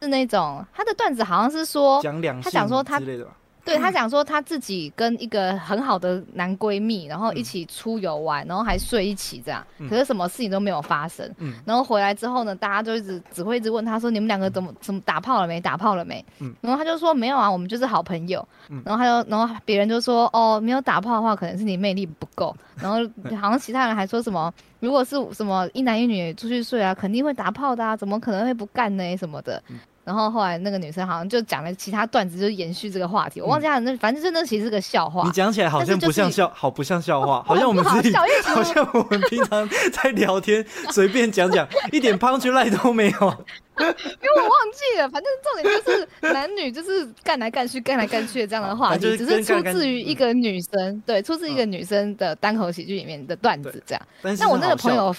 [0.00, 3.36] 是那种他的段子好像是说，讲两他讲说他之类的吧，
[3.66, 11.28] 对他讲说他自己跟一个很好的男闺蜜，然后一起出游玩，然后还睡一起这样，嗯可是什么事情都没有发生。
[11.38, 15.60] 嗯然后回来之后呢，大家就一直只会一直问他说：“你们两个怎么怎么打炮了没？
[15.60, 18.46] 打炮了没？”嗯然后他就说：“没有啊，我们就是好朋友。
[18.68, 22.56] 嗯然后他就，然后别人就说：“哦，没有打炮的话，可能是你魅力不够。
[22.80, 22.98] ”然后
[23.36, 29.16] 好像其他人还说什么：“如果是什么一男一女出去睡啊，肯定会打炮的啊，怎么可能会不干呢？
[29.16, 29.60] 什么的。
[30.06, 33.40] 嗯然后后来那个女生好像就讲了其他段子，就延续这个话题。
[33.40, 35.32] 我忘记她的那，反正真的其实是个笑话你。
[35.32, 43.44] 讲起来好像不像笑，好不像笑话，好像我们不好像我们平常在聊天，随便讲讲，一点 punch line 都没有。
[43.78, 54.02] 因为我忘记了，反正重点就是男女就是干来干去、干来干去的这样的话题，就是只是出自于一个女生，对，出自一个女生的单口喜剧里面的段子对这样。
[54.38, 55.14] 但我那个朋友，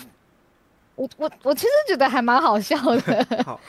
[0.95, 3.27] 我我我其实觉得还蛮好笑的，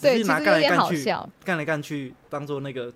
[0.00, 1.04] 对，是拿其实有点干来干去，
[1.44, 2.92] 干来干去当做那个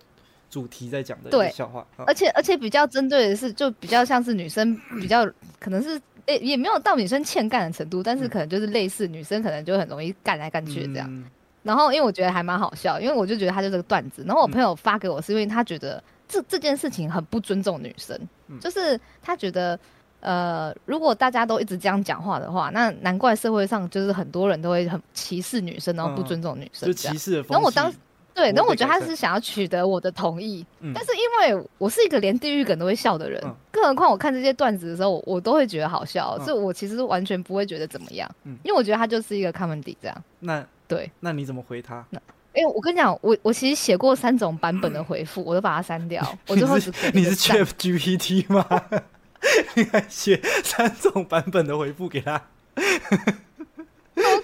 [0.48, 1.86] 主题在讲的对笑话。
[1.96, 5.24] 好而且而且比较针对的是，就比较像是女生比较
[5.58, 6.00] 可能是。
[6.26, 11.08] 诶、也没有到女生欠干的程度，但是嗯可能就是类似女生可能就很容易干来干去这样。
[11.10, 11.24] 嗯
[11.62, 14.22] 然后因为我觉得还蛮好笑，因为我就觉得他就是个段子。
[14.24, 19.76] 然后我嗯朋友发给我是因为他觉得这这件事情很不尊重女生，嗯就是他觉得
[20.20, 26.92] 呃，如果大家都一直这样讲话的话，那难怪社会上就是很多人都会很歧视女生，然后不嗯尊重女生就。
[26.92, 27.52] 歧视的风气。
[27.52, 27.92] 然后我当
[28.33, 40.24] 对，不然后我觉得他是想要取得我的同意，嗯但是因为我是一个连地狱梗都会笑的人，嗯更何况我看这些段子的时候，我我都会觉得好笑，嗯所以我其实完全不会觉得怎么样，嗯因为我觉得他就是一个 comedy 这样。
[40.38, 42.04] 那对，那你怎么回他？
[42.11, 42.20] 那
[42.52, 48.64] 哎、我跟你讲，我我其实写过三种版本的回复，我都把它删掉，我最后只你是 Chat GPT 吗？
[49.74, 52.42] 你还写三种版本的回复给他？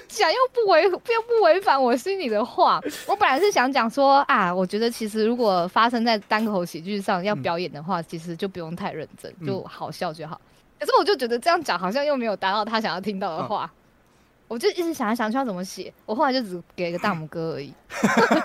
[0.08, 2.80] 讲又不违又不违反我心里的话。
[3.06, 10.40] 我本来是想讲说啊，我觉得其实如果发生在单口喜剧上要嗯表演的话，其实就不用太认真，嗯就好笑就好。
[10.80, 13.70] 可是我就觉得这样讲好像又没有达到他想要听到的话。
[14.48, 17.74] 我就一直想来想去要怎么写，我后来就只给个大拇哥而已。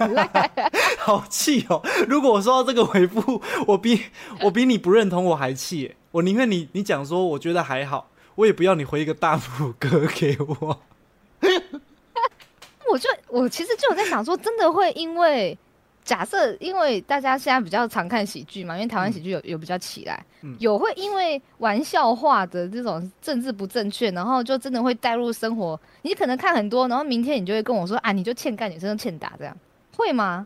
[0.97, 1.79] 好气哦！
[2.07, 4.05] 如果我收到这个回复，我比
[4.41, 5.95] 我比你不认同我还气耶！
[6.11, 10.81] 我宁愿你你讲说我觉得还好，我也不要你回一个大拇哥给我。
[12.91, 15.57] 我就我其实就有在想说，真的会因为
[16.03, 25.79] 假设，因为大家现在比较常看喜剧嘛，因为台湾喜剧有有比较起来，嗯有会因为玩笑话的这种政治不正确，然后就真的会带入生活。
[26.01, 29.55] 你可能看很多，然后明天你就会跟我说啊，你就欠干女生就欠打这样，
[29.95, 30.45] 会吗？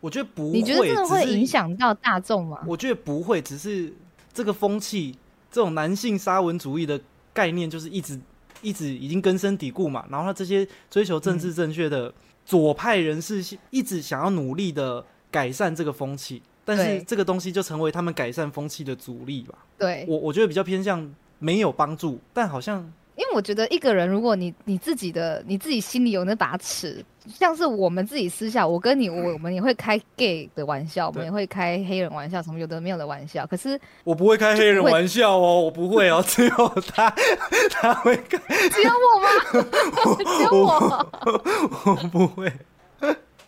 [0.00, 2.58] 我觉得不会，你觉得真的会影响到大众吗？
[2.66, 3.94] 我觉得不会，只是
[4.34, 5.16] 这个风气，
[5.50, 7.00] 这种男性沙文主义的
[7.32, 8.20] 概念，就是一直
[8.60, 10.04] 一直已经根深蒂固嘛。
[10.10, 12.12] 然后他这些追求政治正确的
[12.44, 19.58] 左派人士，一直想要努力的改善这个风气，但是这个东西就成为他们改善风气的阻力吧。
[19.78, 33.46] 对，我我觉得比较偏向没有帮助，但好像因为我觉得一个人，如果你你自己的你自己心里有那把尺，像是我们自己私下，我跟你我我们也会开 gay 的玩笑，我们也会开黑人玩笑，什么有的没有的玩笑。
[33.46, 37.08] 可是我不会开黑人玩笑哦，我不会哦， 只有他
[37.70, 39.28] 他会开，只有我吗？
[40.36, 41.08] 只有我，
[41.84, 42.52] 我不会。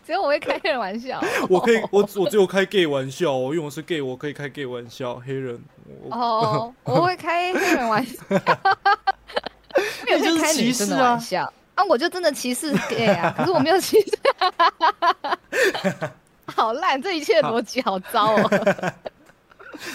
[0.05, 1.21] 只有我会开黑人玩笑。
[1.49, 5.15] 我可以，我我只有开 gay 玩笑哦，因为我是 gay，我可以开 gay 玩笑。
[5.15, 5.59] 黑人，
[6.09, 8.23] 哦，我会开黑人玩笑，
[10.05, 11.83] 没有你就是开女生的歧视啊玩笑啊！
[11.85, 14.17] 我就真的歧视 gay 啊，可是我没有歧视。
[16.55, 18.49] 好烂，这一切逻辑好糟哦，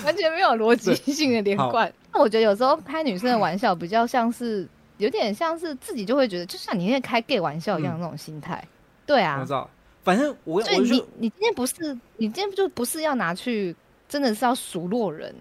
[0.05, 1.93] 完全没有逻辑性的连贯。
[2.13, 4.69] 那我觉得有时候开女生的玩笑，比较像是
[4.99, 8.63] 有点像是自己就会觉得，就像你那开 gay 玩笑一样那种心态。
[9.05, 9.69] 对啊我知，道。
[10.05, 13.75] 反正我我所以你你今天不是你今天就不是要拿去，
[14.09, 15.35] 真的是要数落人。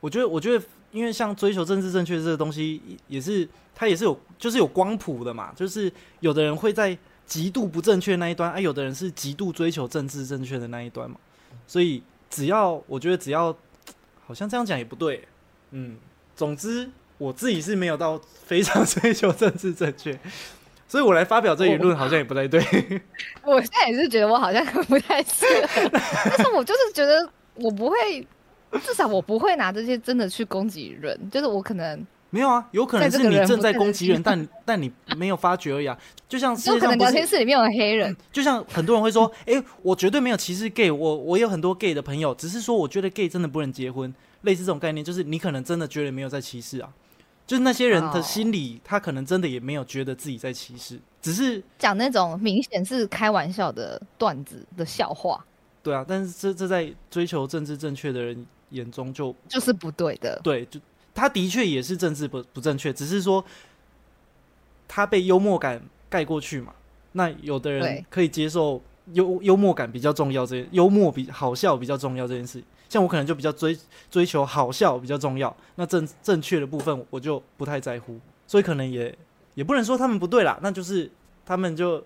[0.00, 11.16] 我觉得我觉得，因为像追求政治正确这个东西，也是它也是有就是有光谱的嘛，就是有的人会在极度不正确那一端，啊，有的人是极度追求政治正确的那一端嘛。
[11.66, 13.56] 所以只要我觉得只要
[14.26, 15.26] 好像这样讲也不对，
[15.70, 15.96] 嗯，
[16.36, 20.18] 总之我自己是没有到非常追求政治正确。
[20.86, 22.60] 所以我来发表这一论好像也不太对。
[23.42, 28.24] 我现在也是觉得我好像不太适合，但是我就是觉得我不会，
[28.82, 35.96] 至少我不会拿这些真的去攻击人，就是我可能没有啊，有可能是你正在攻击人，但 但你没有发觉而已啊。
[36.28, 46.92] 就像世有可能聊天室里面有黑人，就像很多人会说， 哎、我绝对没有歧视 gay，我我有很多 gay 的朋友，只是说我觉得 gay 真的不能结婚，类似这种概念，就是你可能真的觉得没有在歧视啊，
[47.46, 55.44] 就是那些人的哦心里，他可能真的也没有觉得自己在歧视，只是讲那种明显是开玩笑的段子的笑话，
[55.84, 60.40] 对啊，但是这这在追求政治正确的人眼中就就是不对的。
[60.42, 60.80] 对，就
[61.14, 63.44] 他的确也是政治不不正确，只是说
[64.88, 66.74] 他被幽默感盖过去嘛。
[67.12, 72.62] 那有的人可以接受幽幽默感比较重要，这件幽默比好笑比较重要这件事。
[72.88, 73.76] 像我可能就比较追
[74.10, 79.16] 追求好笑比较重要，那正正确的部分我就不太在乎，所以可能也
[79.54, 81.10] 也不能说他们不对啦，那就是
[81.46, 82.04] 他们就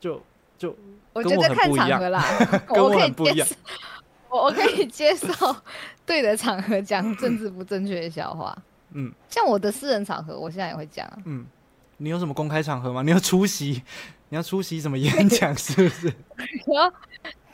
[0.00, 0.20] 就
[0.58, 0.76] 就
[1.14, 2.22] 跟我觉得看场合啦，
[2.68, 3.48] 跟我很不一样，
[4.28, 5.28] 我我可以接受
[6.08, 8.56] 对的场合讲政治不正确的笑话。
[8.92, 11.18] 嗯像我的私人场合，我现在也会讲啊。
[11.26, 11.46] 嗯。
[11.98, 13.02] 你有什么公开场合吗？
[13.02, 13.82] 你要出席？
[14.28, 15.54] 你要出席什么演讲？
[15.58, 16.06] 是不是？
[16.66, 16.96] 然后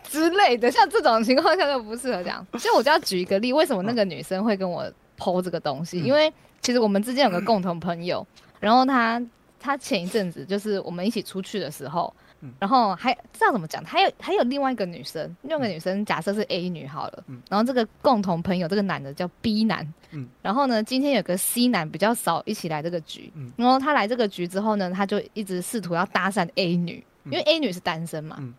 [0.05, 2.47] 之类的，像这种情况下就不适合讲。
[2.59, 4.85] 所以我就要举一个例，为什么那个女生会跟我
[5.19, 5.99] 剖这个东西？
[6.01, 8.25] 嗯因为其实我们之间有个共同朋友，
[8.61, 9.21] 然后她
[9.59, 12.53] 她前一阵子就是我们一起出去的时候嗯。
[12.61, 13.85] 然后还知道怎么讲？
[13.85, 17.43] 还有还有另外一个女生，另外一个女生假设是 A 女好了，嗯。
[17.49, 20.29] 然后这个共同朋友这个男的叫 B 男，嗯。
[20.43, 23.51] 然后呢，今天有个 C 男比较少一起来这个局，嗯。
[23.57, 27.33] 然后他来这个局之后呢，他就一直试图要搭讪 A 女，嗯。
[27.33, 28.55] 因为 A 女是单身嘛，嗯。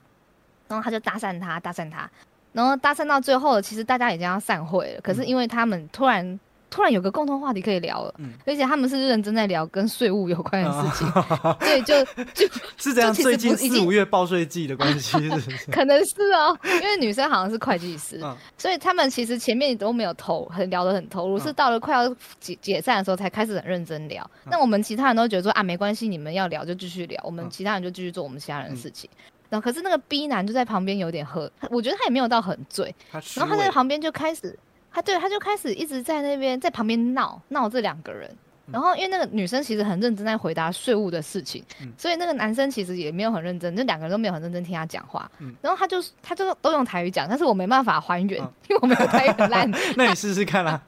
[0.67, 2.09] 然后他就搭讪她，搭讪她，
[2.51, 5.27] 然后搭讪到最后，其实大家已经要散会了，可是嗯。
[5.27, 6.39] 因为他们突然
[6.75, 8.33] 突然有个共同话题可以聊了，嗯。
[8.45, 11.09] 而且他们是认真在聊跟税务有关的事情，
[11.61, 15.17] 对，就就 是这样，最近四五月报税季的关系？
[15.71, 18.35] 可能是哦，因为女生好像是会计师，嗯。
[18.57, 21.39] 所以他们其实前面都没有投，很聊得很投入，嗯。
[21.39, 24.29] 是到了快要解解散的时候才开始很认真聊。
[24.43, 24.49] 嗯。
[24.51, 27.49] 那我们其他人都觉得说啊，没关系，你们要聊就继续聊，我们嗯。
[27.49, 29.09] 其他人就继续做我们其他人的事情。
[29.47, 34.57] 然后可是那个 B 男就在旁边有点喝，我觉得他也没有到很醉，然后他在旁边就开始，
[34.95, 38.27] 他对他就开始一直在那边在旁边闹闹这两个人。
[38.31, 38.37] 嗯
[38.71, 45.29] 然后因为那个女生其实很认真在回答税务的事情，嗯所以那个男生其实也没有很认真，就两个人都没有很认真听他讲话。
[45.37, 50.81] 嗯然后他就他就都用台语讲，但是我没办法还原，嗯因为我没有台语很烂， 那你试试看啊。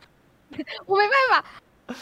[0.87, 1.47] 我没办法。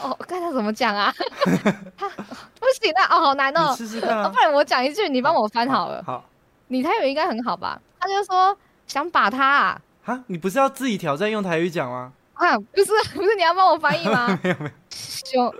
[0.01, 1.13] 哦，看他怎么讲啊？
[1.97, 3.05] 他不行啊！
[3.13, 3.75] 哦，好难哦。
[3.75, 4.39] 试试看啊哦不。
[4.39, 6.01] 然我讲一句，你帮我翻好了。
[6.05, 6.23] 好
[6.69, 7.79] 你台语应该很好吧？
[7.99, 12.13] 他就说想把他啊，哈，你不是要自己挑战用台语讲吗？
[12.35, 14.27] 啊，不是不是，你要帮我翻译吗？
[14.43, 15.53] 没有没有，熊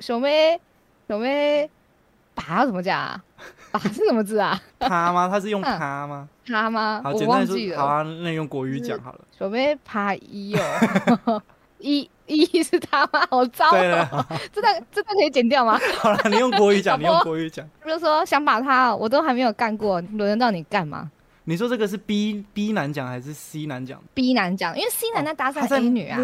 [0.00, 0.60] 熊妹
[1.06, 1.70] 熊妹，
[2.34, 3.22] 把要怎么讲啊？
[3.70, 4.60] 把是什么字啊？
[4.80, 5.28] 他吗？
[5.30, 6.28] 他是用嗯他吗？
[6.46, 7.00] 他吗？
[7.04, 7.86] 好，我简单忘记地说，好。
[7.86, 9.20] 啊，那用国语讲好了。
[9.38, 11.40] 熊妹爬一哦，
[11.78, 13.24] 一一是他吗？
[13.30, 14.26] 好糟对了，哦！
[14.52, 15.78] 这段这段可以剪掉吗？
[16.00, 17.64] 好了，你用国语讲，你用国语讲。
[17.86, 21.10] 就说想把他哦，我都还没有干过，轮得到你干吗
[21.44, 26.20] 你说这个是 B B 男讲还是 C 男讲？？B 男讲，因为 C 男在搭讪他在 A 女啊，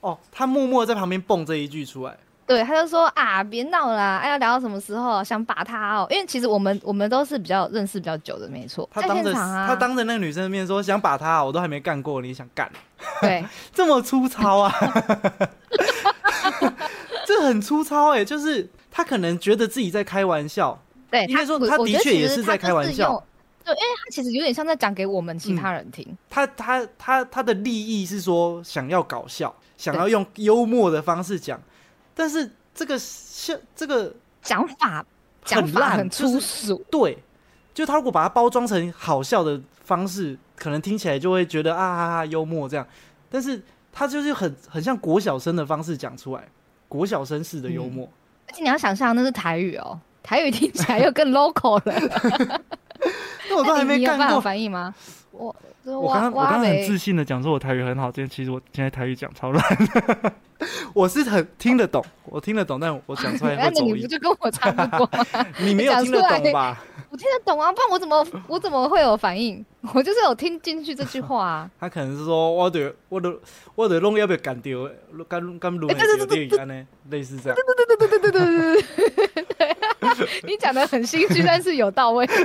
[0.00, 2.16] 哦，他默默在旁边蹦这一句出来。
[2.46, 5.24] 对，他就说啊，别闹了啦，哎，要聊到什么时候？
[5.24, 12.70] 想把他哦，因为其实我们我们都是比较认识比较久的，没错，在他当着他当着那个女生的面说想把他，我都还没干过，你想干？
[13.22, 14.72] 对， 这么粗糙啊！
[17.26, 20.78] 这很粗糙哎、就是他可能觉得自己在开玩笑，
[21.10, 23.22] 对，应该说他的确也是在开玩笑用。
[23.64, 26.06] 对，因为他其实有点像在讲给我们其他人听。
[26.28, 31.58] 他他他他的利益是说想要搞笑，想要用幽默的方式讲，
[32.14, 35.04] 但是这个笑这个讲法
[35.44, 37.18] 讲很烂法很就是粗俗，对，
[37.72, 42.86] 就他如果把它包装成好笑的方式，可能听起来就会觉得啊哈哈幽默这样，
[43.30, 46.44] 但是他就是很很像国小生的方式讲出来，
[46.86, 48.06] 国小生式的幽默。
[48.46, 52.60] 而且你要想象那是台语哦，台语听起来又更 local 了。
[53.54, 54.40] 那我都还没干过。
[54.40, 54.94] 翻译吗？
[55.30, 59.62] 我我刚刚我刚刚很自信，的讲说我台语很好，今天其实我现在台语讲超烂。
[60.94, 63.96] 我是很听得懂，我听得懂，但我讲出来那会走音。
[63.96, 65.46] 你不就跟我差不多吗？
[65.60, 66.80] 你没有听得懂吧？
[67.10, 69.64] 我听得懂啊，不然我怎么我怎么会有反应？
[69.92, 71.70] 我就是有听进去这句话啊。
[71.78, 73.34] 他可能是说，我的我的
[73.74, 74.88] 我的弄要不要干掉，
[75.28, 76.86] 干干录哎对对对电影安呢？
[77.10, 77.56] 类似这样。
[77.56, 79.43] 对对对对对对对对，
[80.44, 82.26] 你讲的很心虚，但是有到位。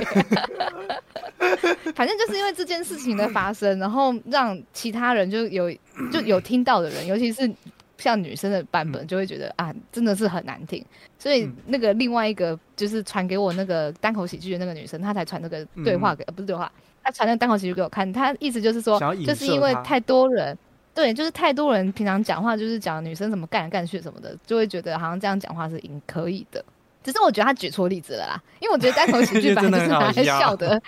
[1.94, 5.70] 反正就是因为这件事情的发生，然后让其他人就有
[6.12, 7.50] 就有听到的人，尤其是
[7.98, 10.84] 像女生的版本，就会觉得啊，真的是很难听。
[11.18, 16.70] 所以那个另外一个就是传给我那个单口喜剧的那个女生，她才传那个对话给，呃不是对话，
[17.02, 18.10] 她传那个单口喜剧给我看。
[18.12, 20.56] 她意思就是说，就是因为太多人，
[20.94, 26.64] 对，就是太多人平常讲话就是讲女生怎么干来干去什么的，就会觉得好像这样讲话是应可以的。
[27.02, 30.80] 只是我觉得他举错例子了啦，因为我觉得单口喜剧 本来就是拿来笑的。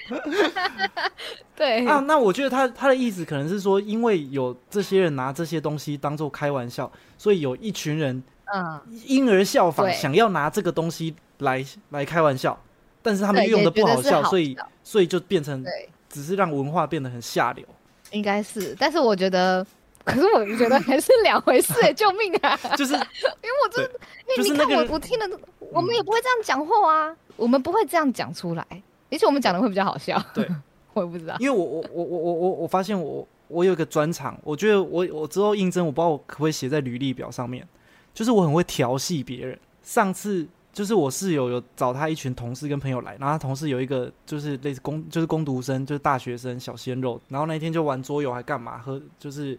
[1.57, 12.59] 对啊，那我觉得他他的意思可能是说，因为有这些人拿这些东西当做开玩笑，所以有一群人嗯因而效仿，想要拿这个东西来来开玩笑，
[13.01, 15.65] 但是他们用的不好笑，所以所以就变成
[16.09, 17.65] 只是让文化变得很下流。
[18.11, 19.67] 应该是，但是我觉得。
[20.05, 22.59] 可是我觉得 还是两回事哎， 救命啊！
[22.77, 23.91] 就是因为我真，
[24.37, 25.39] 因为你看我我听了，
[25.71, 28.67] 我们也不会这样讲话啊，我们不会这样讲出来，
[29.11, 30.21] 而且我们讲的会比较好笑。
[30.35, 30.49] 对，
[30.93, 37.67] 我也不知道，因为我我我我我我我发现我我有一个专长，我觉得我我之后应征，我不知道我可不可以写在履历表上面，
[38.13, 39.59] 就是我很会调戏别人。
[39.83, 49.57] 上次就是我室友有找他一群同事跟朋友来，然后他同事有一个就是类似工就是工读生，就是大学生小鲜肉，然后那一天就玩桌游还干嘛喝就是。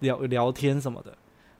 [0.00, 1.12] 聊聊天什么的，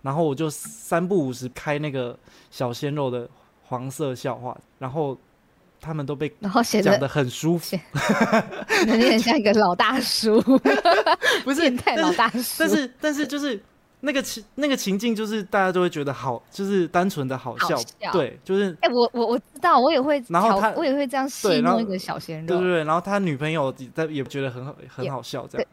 [0.03, 2.18] 然后我就三不五时开那个
[2.51, 3.29] 小鲜肉的
[3.62, 5.16] 黄色笑话，然后
[5.81, 7.79] 他们都被然后讲的很舒服，
[8.87, 10.41] 有点像一个老大叔，
[11.45, 13.61] 不是太老大叔，但是但是就是
[14.01, 17.76] 那个情那个情境就是大家都会觉得好，就是单纯的好笑，
[18.12, 25.68] 对，就是哎我我我知道我也会，然后他我也会这样戏弄一个小鲜肉，对对对，然后他女朋友在也觉得很好很好笑这样。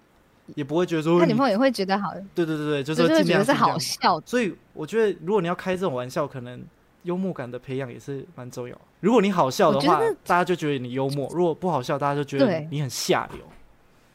[0.54, 4.22] 也不会觉得说他女朋友也会觉得好，对对对对，就是尽量是好笑。
[4.26, 6.64] 所以我觉得，如果你要开这种玩笑，可能
[7.04, 8.80] 幽默感的培养也是蛮重要。
[9.00, 13.42] 如果你好笑的话，大家就觉得你幽默；如果不好笑，大家就觉得你很下流。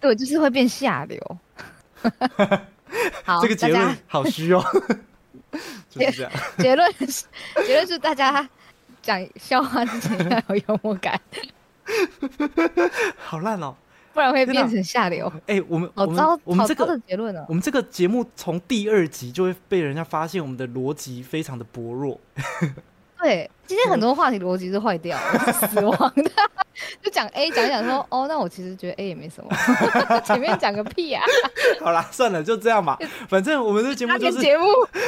[0.01, 1.21] 对，就是会变下流。
[3.25, 4.65] 好，这个结论好虚哦。
[5.91, 6.33] 就是这样。
[6.59, 7.27] 结论是
[7.67, 8.49] 结论是大家
[9.03, 11.21] 讲笑话之前要有幽默感。
[13.19, 13.75] 好烂哦。
[14.13, 15.33] 不然会变成下流。
[15.47, 17.45] 哎，我们好糟，我们这个结论呢？
[17.49, 22.21] 我们这个节目从第二集就会被人家发现我们的逻辑非常的薄弱。
[23.23, 25.19] 对，今天很多话题逻辑是坏掉，
[25.53, 26.31] 死亡的。
[27.03, 29.51] 就讲 A，讲一讲说，哦，那我其实觉得 A 也没什么。
[30.25, 31.23] 前面讲个屁啊！
[31.81, 32.99] 好啦，算了，就这样吧。
[33.29, 34.65] 反正我们这节目就是节目，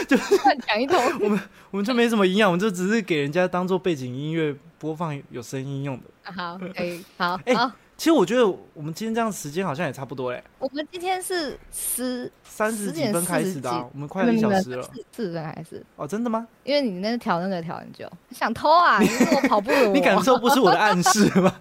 [0.07, 0.37] 就是
[0.67, 1.03] 讲一通。
[1.21, 1.41] 我们
[1.71, 6.05] 我们就没什么营养，我们就只是给人家当做背景音乐播放，有声音用的。
[6.25, 7.73] 好，可以，好，好。
[8.03, 8.45] 其实我觉得
[8.75, 10.43] 我们今天这样时间好像也差不多哎。
[10.59, 14.85] 我们今天是十三十几分开始的，我们快一小时了。
[15.13, 15.81] 四分还是？
[15.95, 16.45] 哦，真的吗？
[16.65, 18.99] 因为你那调那个调很久，想偷啊？
[18.99, 21.55] 你我跑步， 你感受不是我的暗示吗？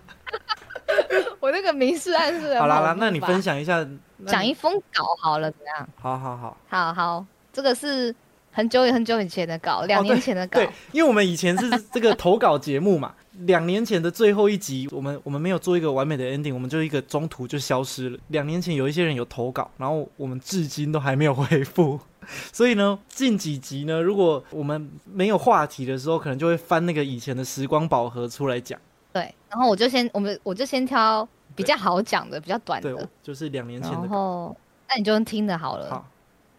[1.40, 2.58] 我那个明示暗示。
[2.58, 3.88] 好啦啦，那你分享一下，
[4.26, 5.88] 讲一封稿好了，怎样？
[6.00, 8.16] 好好好，好好，这个是
[8.52, 10.60] 很久很久以前的稿，两年前的稿。
[10.60, 13.14] 对，因为我们以前是这个投稿节目嘛。
[13.32, 18.20] 两年前的最后一集，我们我们没有做一个完美的 ending，我们就一个中途就消失了。
[18.28, 22.00] 两年前有一些人有投稿，然后我们至今都还没有回复。
[22.54, 28.80] 所以呢，近几集呢，如果我们没有话题的时候，可能就会翻那个以前的时光宝盒出来讲。
[29.12, 33.98] 对，然后我就先我们我就先挑比较好讲的、比较短的，就是两年前的。
[33.98, 34.56] 然后
[34.88, 35.90] 那你就听的好了。
[35.90, 36.08] 好，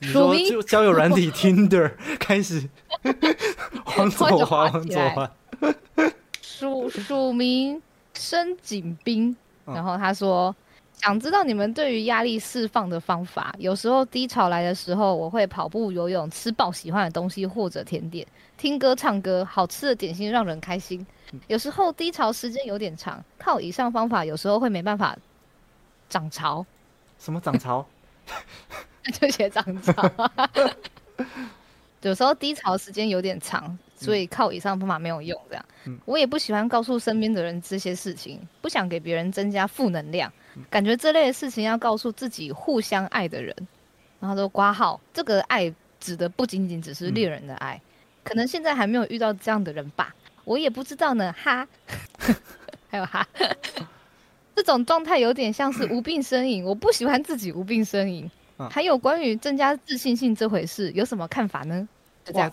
[0.01, 2.68] 你说就交友软体 Tinder 开始，
[3.97, 5.31] 往左滑，往左滑。
[6.63, 7.83] 署署名
[8.15, 10.55] 申景斌，然后他说
[10.93, 13.53] 想知道你们对于压力释放的方法。
[13.59, 18.25] 有时候低潮来的时候，我会跑步、游泳、吃爆喜欢的东西或者甜点，
[18.57, 21.05] 听歌、唱歌，好吃的点心让人开心。
[21.49, 25.19] 有时候低潮时间有点长，靠以上方法，有时候会没办法
[26.09, 26.65] 涨潮。
[27.19, 27.85] 什么涨潮？
[29.19, 30.09] 就写涨潮。
[32.03, 33.77] 有时候低潮时间有点长。
[34.03, 35.65] 所以靠以上方法没有用，这样，
[36.05, 40.33] 我也不喜欢告诉身边的人这些事情，不想给别人增加负能量，
[40.69, 43.55] 感觉这类的事情要告诉自己互相爱的人，
[44.19, 47.81] 然后都挂号，这个爱指的不仅仅只是恋人的爱，
[48.25, 51.67] 可能现在还没有遇到这样的人吧，我也不知道呢，哈，
[52.91, 53.27] 还有哈，
[54.57, 58.29] 这种状态有点像是无病呻吟，我不喜欢自己无病呻吟，
[58.69, 61.89] 还有关于增加自信心这回事，有什么看法呢？
[62.25, 62.53] 就这样。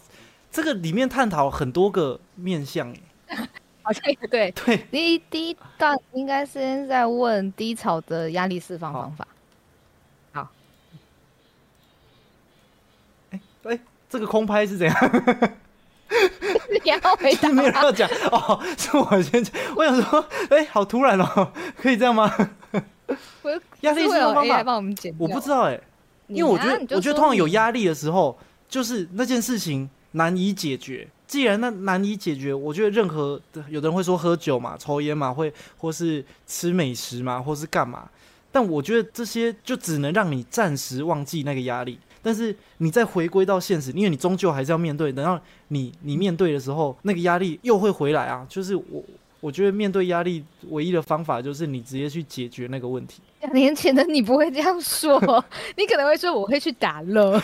[0.51, 2.93] 这个里面探讨很多个面向，
[3.83, 4.51] 好像也对。
[4.65, 9.27] 对，第一第一段应该先在问低潮的压力释放方法。
[10.33, 10.49] 好，
[13.29, 13.79] 哎哎，
[14.09, 14.95] 这个空拍是怎样？
[16.71, 17.49] 你要回答？
[17.49, 19.53] 没有要讲哦，是我先讲。
[19.75, 22.31] 我想说，哎，好突然哦，可以这样吗？
[23.81, 25.13] 压力释放方法帮我们剪。
[25.19, 25.79] 我不知道哎，
[26.27, 28.37] 因为我觉得，我觉得通常有压力的时候。
[28.69, 31.07] 就是那件事情难以解决。
[31.27, 33.39] 既然那难以解决，我觉得任何
[33.69, 38.09] 有的人会说喝酒嘛、抽烟嘛，会或是吃美食嘛，或是干嘛。
[38.51, 45.11] 但我觉得这些就只能让你暂时忘记那个压力，但是你再回归到现实，因为你终究还是要面对。
[45.11, 48.43] 等到你你面对的时候，那个压力又会回来啊。
[48.49, 49.03] 就是我
[49.39, 53.21] 我觉得面对压力唯一的方法就是你直接去解决那个问题。
[53.41, 55.45] 两年前的你不会这样说，
[55.77, 57.39] 你可能会说我会去打乐。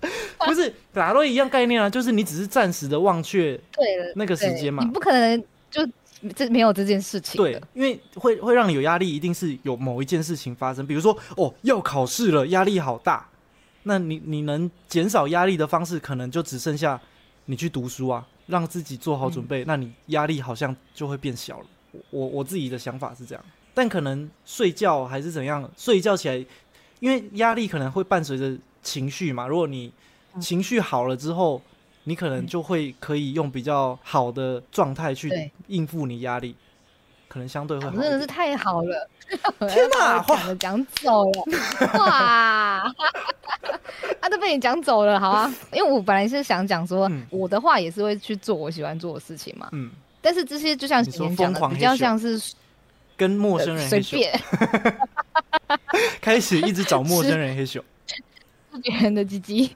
[0.46, 5.86] 不是打都一样概念啊，就是你只是暂时的忘却对了那个时间嘛，你不可能就
[6.34, 7.36] 这没有这件事情。
[7.36, 13.28] 对，因为会会让你有压力，一定是有某一件事情发生，比如说哦要考试了，压力好大，
[13.82, 17.00] 那你你能减少压力的方式，可能就只剩下
[17.46, 21.66] 你去读书啊，让自己做好准备，那你压力好像就会变小了。
[22.10, 23.44] 我我自己的想法是这样，
[23.74, 26.46] 但可能睡觉还是怎样，睡觉起来，
[27.00, 28.56] 因为压力可能会伴随着。
[28.88, 29.92] 情绪嘛，如果你
[30.40, 31.60] 情绪好了之后，
[32.04, 36.54] 你可能就会可以用比较好的状态去应付你压力，
[37.28, 37.90] 可能相对会好。
[37.90, 39.08] 真的是太好了！
[39.68, 41.44] 天哪，话讲走了，
[41.98, 42.90] 哇！
[44.20, 45.54] 啊，都被你讲走了，好啊。
[45.70, 49.68] 因为我本来是想讲说，我的话也是会去做我喜欢做的事情嘛。
[49.72, 49.90] 嗯。
[50.22, 52.40] 但是这些就像前面讲的，比较像是
[53.16, 54.40] 跟陌生人随便，
[56.20, 57.82] 开始一直找陌生人黑咻。
[58.78, 59.70] 别人的鸡鸡，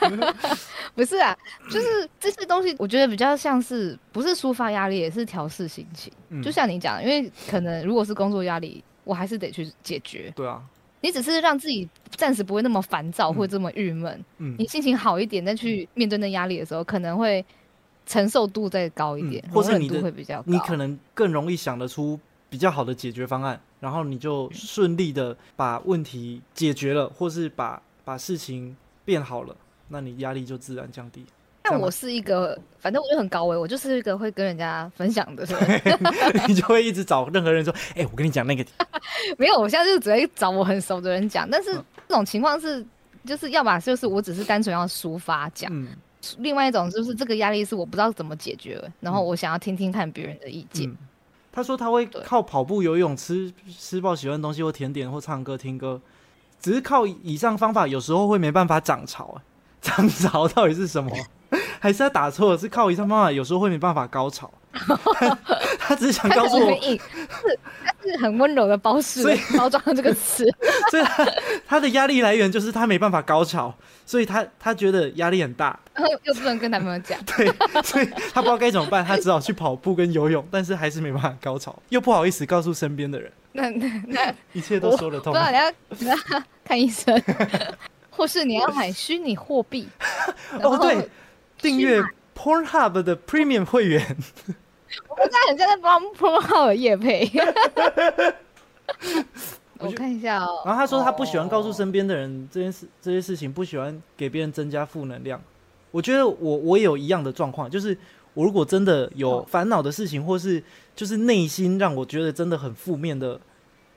[0.94, 1.36] 不是啊，
[1.70, 6.12] 就是这些东西，我觉得比较像是不是抒发压力，也是调试心情。
[6.42, 10.32] 就像你讲，因为可能如果是工作压力，我还是得去解决。
[10.34, 10.62] 对啊，
[11.02, 14.24] 你只是让自己暂时不会那么烦躁，或这么郁闷。
[14.38, 17.44] 嗯，你心情好一点，再去面对那压力的时候，可能会
[18.06, 22.18] 承受度再高一点，或者你的会比较，你可能更容易想得出
[22.48, 27.82] 比较好的解决方案，然后你就顺利的把问题解决了，或是把。
[28.06, 29.56] 把事情变好了，
[29.88, 31.26] 那你压力就自然降低。
[31.64, 35.82] 但我是一个，反正我就很高危，我就是一个会跟人家分享的人。
[36.46, 38.64] 你就会一直找任何人说：“哎，我跟你讲那个。
[39.36, 41.50] ”没有，我现在就只会找我很熟的人讲。
[41.50, 41.72] 但是
[42.06, 42.86] 这种情况是，
[43.24, 45.68] 就是要么就是我只是单纯要抒发讲，
[46.38, 50.96] 另外一种就是这个压力是我不知道怎么解决，然后我想要听听看别人的意见。
[51.50, 56.00] 他说他会靠跑步、游泳、吃吃爆喜欢的东西或甜点或唱歌听歌。
[56.60, 59.42] 只是靠以上方法，有时候会没办法涨潮啊！
[59.80, 61.10] 涨潮到底是什么？
[61.78, 62.58] 还是他打错了？
[62.58, 64.50] 是靠以上方法，有时候会没办法高潮。
[65.78, 66.98] 他只是想告诉我，是
[68.06, 69.22] 是很温柔的包式
[69.56, 70.44] 包装这个词。
[70.90, 71.26] 所以他
[71.66, 77.18] 他的压力来源就是他没办法高潮，所以他他觉得压力很大，然后又不能跟男朋友讲。
[77.26, 77.46] 对，
[77.82, 83.30] 所以他不知道该怎么办，他只好去跑步跟游泳，但是还是没办法高潮，又不好意思告诉身边的人。
[83.52, 85.32] 那那那一切都说得通。
[85.32, 86.16] 不知道你要你要
[86.64, 87.20] 看医生，
[88.10, 89.88] 或是你要买虚拟货币。
[90.60, 91.08] 哦，对，
[91.58, 92.02] 订阅
[92.36, 94.16] Pornhub 的 Premium 会员。
[95.08, 97.30] 我现在很像在帮 Pornhub 夜配。
[99.78, 100.62] 我看一下哦。
[100.64, 105.40] 然后他说他不喜欢告诉身边的人这件事，这些事情不喜欢给别人增加负能量。
[105.90, 107.96] 我觉得我我也有一样的状况，就是
[108.34, 110.62] 我如果真的有烦恼的事情，或是
[110.94, 113.40] 就是内心让我觉得真的很负面的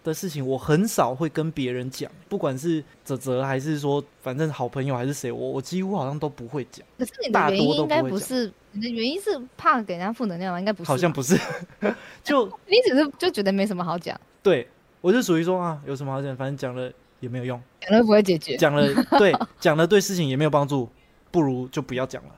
[0.09, 6.85] 的事情，我很少会跟别人讲，不管是泽泽还是说反正好朋友还是谁，我我几乎好像都不会讲。
[6.97, 10.59] 可是你的原因应该不是你的原因是怕给人家负能量吗？
[10.59, 11.39] 应该不是，好像不是，
[12.23, 14.19] 就 你只是就觉得没什么好讲。
[14.43, 14.67] 对。
[15.01, 16.35] 我就属于说啊，有什么好讲？
[16.35, 16.91] 反正讲了
[17.21, 18.85] 也没有用，讲了不会解决，讲了
[19.17, 20.89] 对，讲了对事情也没有帮助，
[21.31, 22.35] 不如就不要讲了。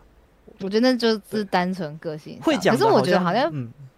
[0.59, 3.51] 我觉得就是单纯个性会讲，可是我觉得好像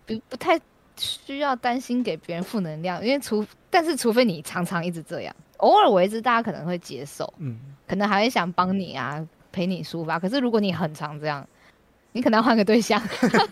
[0.06, 0.58] 不不太
[0.98, 10.20] 需要担心给别人负能量，因为除但是除非你常常一直这样，偶尔为之，大家可能会接受，嗯，可能还会想帮你啊，陪你抒发。
[10.20, 11.48] 可是如果你很常这样，
[12.12, 13.02] 你可能要换个对象，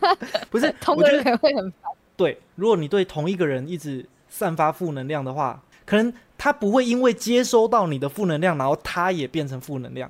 [0.49, 1.91] 不是 同个人会很烦。
[2.15, 4.05] 对，如果你对同一个人一直。
[4.33, 10.09] 散发负能量的话，可能他不会因为接收到你的负能量，然后他也变成负能量，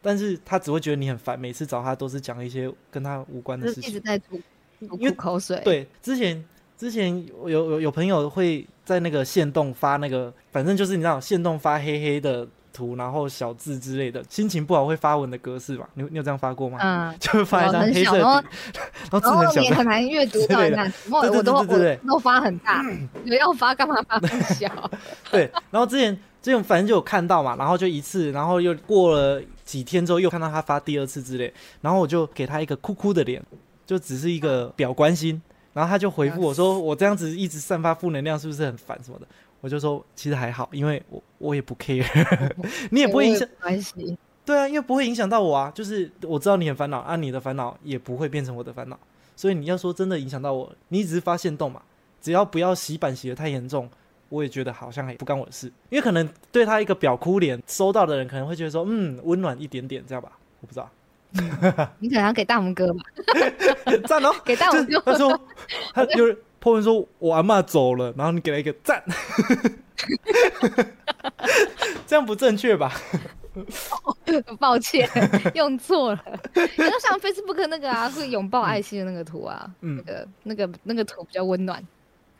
[0.00, 4.40] 但是他只会觉得你很烦，每次找他都是讲一些跟他无关的事情，一直在吐
[4.86, 5.60] 吐口水。
[5.64, 6.40] 对，之前
[6.76, 12.46] 之前有有有朋友会在那个线动发那个，反正就是你知道线动发黑黑的。
[12.76, 15.88] 图，然后小字之类的，心情不好会发文的格式吧？
[15.94, 16.78] 你你有这样发过吗？
[16.82, 18.42] 嗯， 就发一张黑色的，然
[19.10, 22.84] 后 字很小，你很难阅读到那， 我我都我都发很大，
[23.24, 24.68] 有要发干嘛发很小？
[25.32, 31.50] 对，然后之前之前反正就有看到嘛，然后就一次，然后又过了几天之后又看到他发第二次之类，
[31.80, 33.42] 然后我就给他一个哭哭的脸，
[33.86, 35.40] 就只是一个表关心，
[35.76, 39.26] 然后他就回复我说：“我这样子一直散发负能量，是不是很烦什么的？”
[39.60, 42.02] 我就说，其实还好，因为我我也不 care，
[42.90, 44.16] 你也不会影响关系。
[44.42, 48.98] 对啊，因为不会影响到我啊，就是我知道你很烦恼啊，你的烦恼也不会变成我的烦恼，
[49.36, 51.82] 所以你要说真的影响到我，你只是发现动嘛，
[52.22, 53.86] 只要不要洗版洗的太严重，
[54.30, 60.88] 我也觉得好像也不干我的事，因为可能对他一个表哭脸收到的人可能会觉得说，嗯，温暖一点点这样吧，我不知道，
[62.00, 63.02] 你可能要给大拇哥吧，
[64.06, 65.12] 赞哦， 给大就是拇哥。
[65.12, 65.40] 他说
[65.94, 69.02] 他有人 po 文说我阿妈走了，然后你给了一个赞，
[72.06, 72.92] 这样不正确吧？
[74.58, 75.08] 抱歉，
[75.54, 76.22] 用错了。
[76.54, 81.82] 就像 Facebook 那个啊，是拥抱爱心的那个图啊，嗯那个那个那个图比较温暖。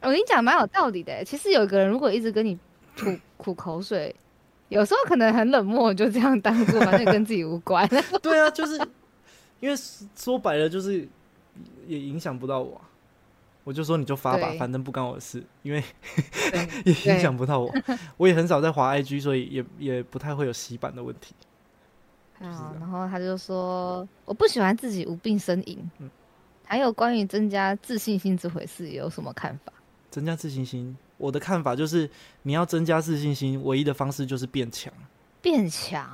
[0.03, 1.25] 我跟你讲，蛮有道理的欸。
[1.25, 2.59] 其实有一个人如果一直跟你
[2.95, 4.15] 吐吐口水，
[4.69, 7.89] 有时候可能很冷漠，就这样当做，反正跟自己无关。
[8.23, 8.77] 对啊，就是
[9.61, 9.77] 因为
[10.17, 11.09] 说白了就是
[11.87, 12.83] 也影响不到我啊、
[13.65, 15.83] 我就说你就发吧，反正不干我的事，因为
[16.85, 17.73] 也影响不到我。
[18.17, 21.35] 我也很少在滑 IG，所以也也不太会有洗版的问题。
[22.41, 25.79] 啊，然后他就说，我不喜欢自己无病呻吟。
[25.99, 26.11] 嗯
[26.69, 29.73] 还有关于增加自信心这回事，有什么看法？
[30.11, 32.09] 增加自信心，我的看法就是
[32.43, 34.93] 你要增加自信心，唯一的方式就是变强。
[35.41, 36.05] 变强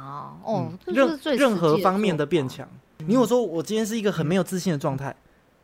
[0.44, 2.26] 哦，任任何方面的。
[2.26, 2.68] 变强。
[3.06, 5.14] 你有说我今天是一个很没有自信的状态，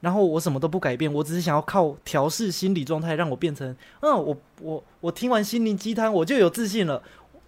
[0.00, 7.02] 然后我什么都不改变，我只是想要靠调试心理状态，让我变成，嗯，我我我听完心灵鸡汤我就有自信了。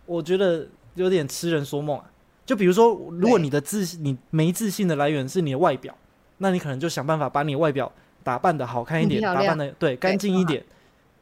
[0.07, 2.05] 我觉得有点痴人说梦啊。
[2.45, 5.97] 就比如说，如果你的自信你没自信的来源是你的外表，
[6.39, 7.91] 那你可能就想办法把你的外表
[8.23, 10.65] 打扮的好看一点，打扮的对干净一点。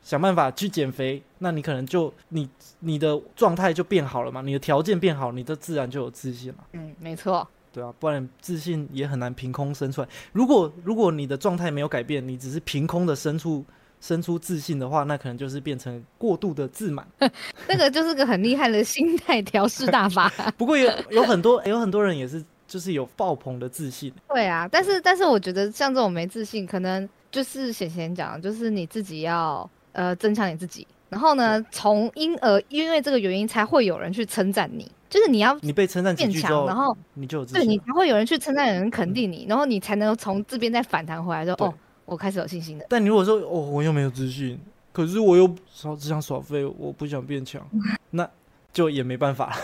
[0.02, 2.48] 想办法去减肥，那你可能就你
[2.80, 6.58] 你的状态就变好了嘛，你的条件变好，你的自然就有自信了。
[6.72, 7.46] 嗯，没错。
[7.70, 10.08] 对啊，不然自信也很难凭空生出来。
[10.32, 13.62] 如果如果你的状态没有改变，你只是凭空的生出
[14.00, 17.06] 生出自信的话，那可能就是变成过度的自满。
[17.68, 20.32] 那个就是个很厉害的心态调试大法。
[20.56, 29.68] 不过有有很多有很多人也是就是有爆棚的自信，对啊，但是但是我觉得像这种没自信，可能就是显贤讲，就是你自己要
[29.98, 37.76] 呃增强你自己，然后呢，从因而因为这个原因才会有人去称赞你，就是你要你被称赞变强，然后你就有自对你。
[37.80, 41.74] 才会有人去称赞，有人肯定你，然后你才能从这边再反弹回来，说对哦，
[42.04, 42.84] 我开始有信心了。
[42.88, 44.56] 但你如果说哦，我又没有自信，
[44.92, 47.60] 可是我又少只想耍废，我不想变强，
[48.10, 48.28] 那
[48.72, 49.56] 就也没办法。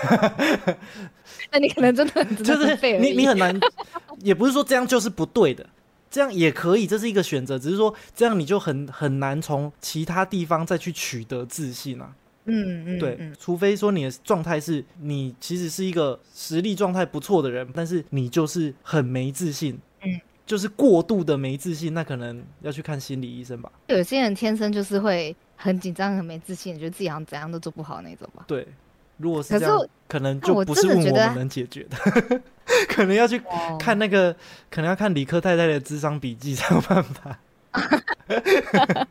[1.52, 3.54] 那你可能真的就是你你很难，
[4.18, 5.64] 也不是说这样就是不对的，
[6.14, 12.14] 这样也可以，这是一个选择，只是说这样你就很很难从其他地方再去取得自信啊。
[12.44, 23.72] 嗯嗯对，嗯除非说你的状态是你其实是一个实力状态不错的人，但是你就是很没自信，嗯，就是过度的没自信，那可能要去看心理医生吧。
[23.88, 28.44] 有些人天生就是会很紧张、很没自信，觉得自己好像怎样都做不好那种吧。
[28.46, 28.68] 对，
[29.24, 31.96] 如果是这样可能就不是我们能解决的，
[32.86, 34.36] 可能要去哦看那个，
[34.70, 37.38] 可能要看理科太太的智商笔记才有办法。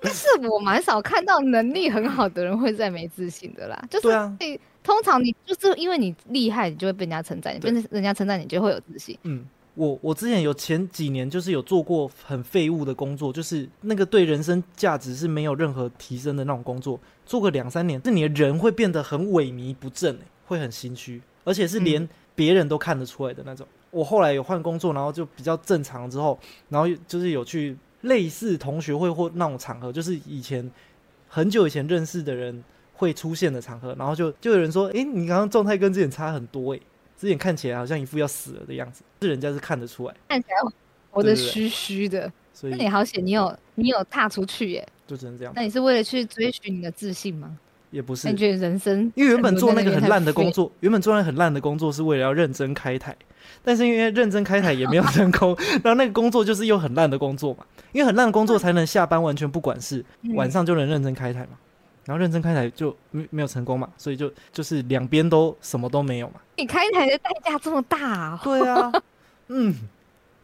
[0.00, 9.18] 但是我蛮少看到能力很好的人会再没自信的啦， 就是对啊会通常你就是因为你厉害，你就会被人家称赞，你被人家称赞，你就会有自信。
[9.22, 9.44] 嗯，
[9.74, 23.66] 我我之前有前几年就是有做过很废物的工作，就是那个对人生价值是没有任何提升的那种工作，做个两三年，是你的人会变得很萎靡不振、欸，会很心虚，而且是连别人都看得出来的那种。
[23.90, 30.68] 我后来有换工作，然后就比较正常之后，然后就是有去类似同学会或那种场合，就是以前
[31.28, 32.62] 很久以前认识的人
[32.94, 36.82] 会出现的场合，然后就就有人说：“诶，你刚刚状态跟之前差很多诶、
[37.24, 40.70] 之前看起来好像一副要死了的样子，是人家是看得出来，看起来
[41.10, 44.86] 活得对对对虚虚的，所以那你好险，你有你有踏出去耶。
[45.06, 45.52] 就只能这样。
[45.56, 47.56] 那你是为了去追寻你的自信吗？
[47.90, 53.16] 也不是那你，觉得人生因为原本做那个很烂的工作，作，原本做那个很烂的工作是为了要认真开台，
[53.62, 61.56] 但是因为认真开台也没有 成功，然后那个工作就是又很烂的工作嘛，因为很烂的工作才能下班完全不管事，嗯晚上就能认真开台嘛。
[62.04, 66.34] 然后认真开台就没没有成功嘛，所以就就是两边都什么都没有嘛。
[66.56, 68.92] 你开台的代价这么大、啊，对啊，
[69.48, 69.74] 嗯，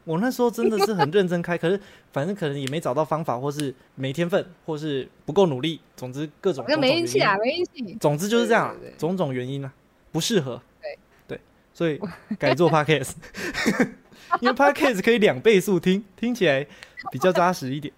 [0.04, 1.80] 我那时候真的是很认真开，可是
[2.12, 7.96] 反正可能也没找到方法，或是没天分，或是不够努力，总之各种种没运气啊，没运气。
[8.00, 9.72] 总之就是这样啊对对对种种原因啊，
[10.10, 10.60] 不适合。
[10.80, 10.98] 对
[11.28, 11.40] 对，
[11.74, 12.00] 所以
[12.38, 13.12] 改做 podcast，
[14.40, 16.66] 因为 podcast 可以两倍速听，听起来
[17.12, 17.92] 比较扎实一点。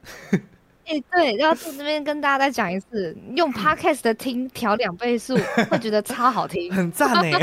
[0.86, 5.36] 哎、对，要在这边跟大家再讲一次，用 podcast 的听调两倍速，
[5.70, 6.72] 会觉得超好听。
[6.72, 7.38] 很赞呢。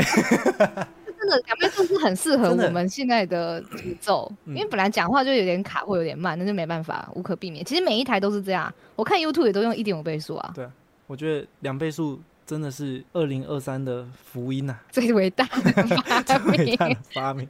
[1.20, 7.62] 真的两倍速是很适合我们现在的节奏，嗯因为本来讲话就有点卡或有点慢，那就没办法，无可避免。
[7.62, 10.52] 其实每一台都是这样，我看 YouTube 也都用一点五倍速啊。
[10.54, 10.66] 对
[11.06, 16.24] 我觉得两倍速真的是二零二三的福音呐、最伟大的发明。
[16.24, 17.46] 最伟大的发明。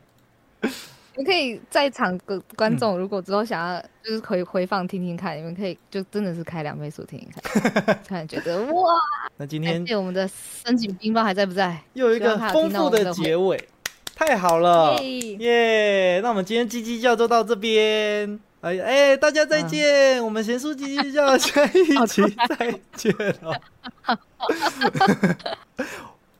[1.17, 8.95] 你们可以在场的观嗯众，如果之后想要就是可以回放听听看，你们可以就真的是开两倍速听听看， 突然觉得哇，
[9.37, 10.29] 那今天我们的
[10.65, 11.77] 深井冰棒还在不在？
[11.95, 13.69] 又有一个丰富的结尾，
[14.15, 16.21] 太好了，耶耶！
[16.23, 18.39] 那我们今天叽叽叫就到这边。
[18.61, 20.23] 哎哎，大家再见！
[20.23, 22.23] 我们贤淑叽叽叫下一集
[22.59, 23.57] 再见哦。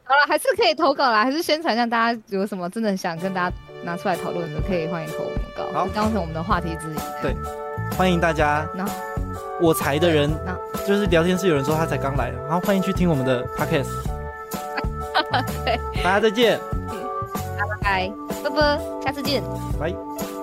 [0.05, 5.87] 好了，还是可以投稿啦，还是宣传一下，大家有什么真的想跟大家拿出来讨论的，可以欢迎投我们稿，好。
[5.87, 6.97] 就当成我们的话题之一。
[7.23, 7.35] 对。
[7.97, 8.85] 欢迎大家，那。
[9.61, 10.57] 我才的人那。
[10.87, 13.91] 就是聊天室有人说他才刚来，然后欢迎去听我们的 podcast。
[15.65, 15.79] 对。
[16.03, 16.59] 大家再见，
[16.89, 18.13] 拜拜，
[18.43, 19.43] 拜拜，下次见。
[19.79, 20.40] 拜。